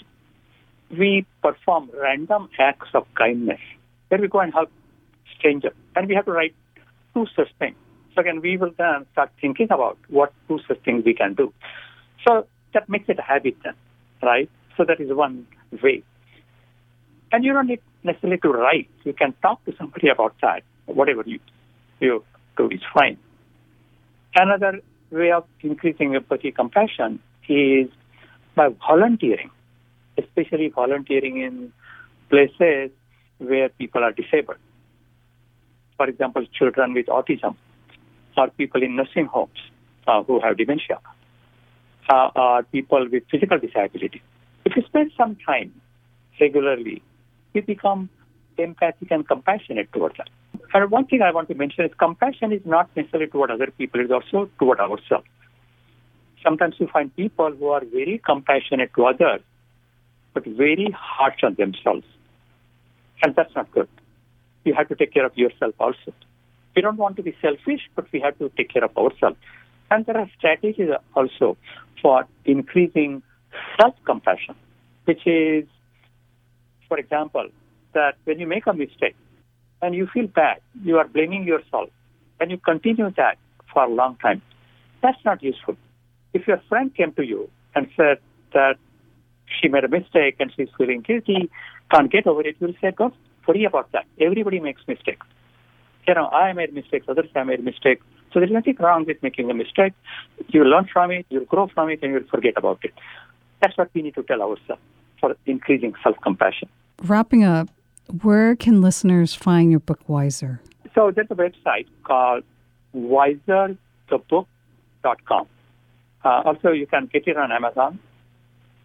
we 0.89 1.25
perform 1.41 1.89
random 2.01 2.49
acts 2.59 2.89
of 2.93 3.05
kindness. 3.15 3.59
Where 4.07 4.21
we 4.21 4.27
go 4.27 4.39
and 4.39 4.53
help 4.53 4.71
strangers. 5.37 5.73
And 5.95 6.07
we 6.07 6.15
have 6.15 6.25
to 6.25 6.31
write 6.31 6.55
two 7.13 7.25
such 7.35 7.49
things. 7.59 7.75
So 8.13 8.21
again, 8.21 8.41
we 8.41 8.57
will 8.57 8.71
then 8.77 9.05
start 9.11 9.31
thinking 9.41 9.67
about 9.69 9.97
what 10.09 10.33
two 10.47 10.59
such 10.67 10.81
things 10.83 11.03
we 11.05 11.13
can 11.13 11.33
do. 11.33 11.53
So 12.25 12.47
that 12.73 12.87
makes 12.87 13.09
it 13.09 13.19
a 13.19 13.21
habit 13.21 13.57
then, 13.63 13.73
right? 14.21 14.49
So 14.77 14.85
that 14.85 14.99
is 14.99 15.09
one 15.11 15.47
way. 15.83 16.03
And 17.31 17.43
you 17.43 17.53
don't 17.53 17.67
need 17.67 17.81
necessarily 18.03 18.37
to 18.39 18.49
write. 18.49 18.89
You 19.03 19.13
can 19.13 19.33
talk 19.41 19.63
to 19.65 19.73
somebody 19.77 20.07
about 20.09 20.35
that. 20.41 20.63
Whatever 20.85 21.23
you, 21.25 21.39
you 21.99 22.23
do 22.57 22.69
is 22.69 22.81
fine. 22.93 23.17
Another 24.35 24.81
way 25.11 25.31
of 25.31 25.45
increasing 25.61 26.15
empathy 26.15 26.51
compassion 26.51 27.19
is 27.47 27.89
by 28.55 28.69
volunteering, 28.87 29.49
especially 30.17 30.69
volunteering 30.69 31.41
in 31.41 31.71
places 32.29 32.91
where 33.37 33.69
people 33.69 34.03
are 34.03 34.11
disabled. 34.11 34.57
For 35.97 36.07
example, 36.07 36.45
children 36.57 36.93
with 36.93 37.05
autism 37.07 37.55
or 38.37 38.49
people 38.49 38.83
in 38.83 38.95
nursing 38.95 39.25
homes 39.25 39.59
uh, 40.07 40.23
who 40.23 40.41
have 40.41 40.57
dementia 40.57 40.99
uh, 42.09 42.29
or 42.35 42.63
people 42.63 43.07
with 43.09 43.23
physical 43.29 43.59
disability. 43.59 44.21
If 44.65 44.75
you 44.75 44.83
spend 44.83 45.11
some 45.17 45.37
time 45.45 45.73
regularly, 46.39 47.01
you 47.53 47.61
become 47.61 48.09
empathic 48.57 49.11
and 49.11 49.27
compassionate 49.27 49.91
towards 49.93 50.17
them. 50.17 50.27
And 50.73 50.91
one 50.91 51.05
thing 51.05 51.21
I 51.21 51.31
want 51.31 51.47
to 51.49 51.55
mention 51.55 51.85
is 51.85 51.91
compassion 51.97 52.51
is 52.51 52.61
not 52.65 52.89
necessarily 52.95 53.29
toward 53.29 53.51
other 53.51 53.67
people, 53.77 54.01
it's 54.01 54.11
also 54.11 54.49
toward 54.59 54.79
ourselves. 54.79 55.27
Sometimes 56.43 56.75
you 56.79 56.87
find 56.87 57.15
people 57.15 57.51
who 57.51 57.67
are 57.69 57.83
very 57.83 58.21
compassionate 58.23 58.91
to 58.95 59.05
others, 59.05 59.41
but 60.33 60.45
very 60.45 60.95
harsh 60.95 61.43
on 61.43 61.55
themselves. 61.55 62.05
And 63.23 63.35
that's 63.35 63.55
not 63.55 63.71
good. 63.71 63.87
You 64.63 64.73
have 64.73 64.87
to 64.89 64.95
take 64.95 65.13
care 65.13 65.25
of 65.25 65.35
yourself 65.37 65.73
also. 65.79 66.13
We 66.75 66.81
don't 66.81 66.97
want 66.97 67.15
to 67.17 67.23
be 67.23 67.35
selfish, 67.41 67.81
but 67.95 68.05
we 68.11 68.19
have 68.19 68.37
to 68.39 68.49
take 68.49 68.69
care 68.69 68.83
of 68.83 68.95
ourselves. 68.97 69.37
And 69.89 70.05
there 70.05 70.17
are 70.17 70.29
strategies 70.37 70.89
also 71.15 71.57
for 72.01 72.25
increasing 72.43 73.23
self 73.79 73.95
compassion, 74.05 74.55
which 75.05 75.25
is, 75.25 75.65
for 76.87 76.97
example, 76.97 77.47
that 77.93 78.15
when 78.25 78.39
you 78.39 78.47
make 78.47 78.67
a 78.67 78.73
mistake 78.73 79.15
and 79.85 79.93
you 79.93 80.07
feel 80.11 80.25
bad, 80.27 80.57
you 80.83 80.97
are 80.97 81.07
blaming 81.07 81.43
yourself, 81.43 81.89
and 82.39 82.49
you 82.49 82.57
continue 82.57 83.11
that 83.17 83.37
for 83.71 83.83
a 83.83 83.89
long 83.89 84.15
time, 84.15 84.41
that's 85.03 85.23
not 85.23 85.43
useful. 85.43 85.77
If 86.33 86.47
your 86.47 86.59
friend 86.67 86.93
came 86.93 87.13
to 87.13 87.23
you 87.23 87.49
and 87.75 87.87
said 87.95 88.17
that 88.53 88.77
she 89.55 89.67
made 89.67 89.83
a 89.83 89.87
mistake 89.87 90.37
and 90.39 90.51
she's 90.55 90.69
feeling 90.75 91.01
guilty, 91.01 91.51
can't 91.91 92.11
get 92.11 92.25
over 92.25 92.41
it, 92.41 92.55
you'll 92.59 92.73
say, 92.81 92.91
don't 92.97 93.13
worry 93.47 93.63
about 93.65 93.91
that. 93.91 94.05
Everybody 94.19 94.59
makes 94.59 94.81
mistakes. 94.87 95.27
You 96.07 96.15
know, 96.15 96.27
I 96.29 96.51
made 96.53 96.73
mistakes, 96.73 97.05
others 97.07 97.29
have 97.35 97.45
made 97.45 97.63
mistakes. 97.63 98.03
So 98.33 98.39
there's 98.39 98.51
nothing 98.51 98.75
wrong 98.79 99.05
with 99.05 99.21
making 99.21 99.51
a 99.51 99.53
mistake. 99.53 99.93
You 100.47 100.63
learn 100.63 100.89
from 100.91 101.11
it, 101.11 101.27
you'll 101.29 101.45
grow 101.45 101.67
from 101.67 101.89
it, 101.89 101.99
and 102.01 102.11
you'll 102.11 102.29
forget 102.29 102.53
about 102.57 102.79
it. 102.83 102.93
That's 103.61 103.77
what 103.77 103.91
we 103.93 104.01
need 104.01 104.15
to 104.15 104.23
tell 104.23 104.41
ourselves 104.41 104.81
for 105.19 105.35
increasing 105.45 105.93
self 106.03 106.17
compassion. 106.21 106.69
Wrapping 107.03 107.43
up, 107.43 107.69
where 108.21 108.55
can 108.55 108.81
listeners 108.81 109.33
find 109.33 109.71
your 109.71 109.79
book 109.79 109.99
Wiser? 110.07 110.61
So 110.93 111.11
there's 111.11 111.27
a 111.29 111.35
website 111.35 111.87
called 112.03 112.43
wiserthebook.com. 112.95 115.47
Uh, 116.23 116.41
also, 116.45 116.71
you 116.71 116.87
can 116.87 117.09
get 117.11 117.27
it 117.27 117.37
on 117.37 117.51
Amazon 117.51 117.99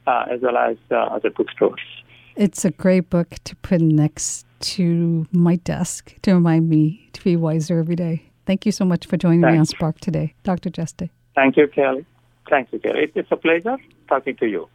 uh, 0.06 0.24
as 0.30 0.40
well 0.42 0.56
as 0.56 0.76
uh, 0.90 0.96
other 0.96 1.30
bookstores. 1.30 1.80
It's 2.36 2.64
a 2.64 2.70
great 2.70 3.10
book 3.10 3.36
to 3.44 3.56
put 3.56 3.80
next 3.80 4.46
to 4.60 5.26
my 5.32 5.56
desk 5.56 6.14
to 6.22 6.34
remind 6.34 6.68
me 6.68 7.08
to 7.12 7.24
be 7.24 7.36
wiser 7.36 7.78
every 7.78 7.96
day. 7.96 8.24
Thank 8.46 8.66
you 8.66 8.72
so 8.72 8.84
much 8.84 9.06
for 9.06 9.16
joining 9.16 9.42
Thanks. 9.42 9.52
me 9.52 9.58
on 9.58 9.66
Spark 9.66 10.00
today, 10.00 10.34
Dr. 10.42 10.70
Jeste. 10.70 11.10
Thank 11.34 11.56
you, 11.56 11.68
Kelly. 11.68 12.04
Thank 12.48 12.72
you, 12.72 12.78
Kelly. 12.78 13.10
It's 13.14 13.30
a 13.30 13.36
pleasure 13.36 13.76
talking 14.08 14.36
to 14.36 14.46
you. 14.46 14.68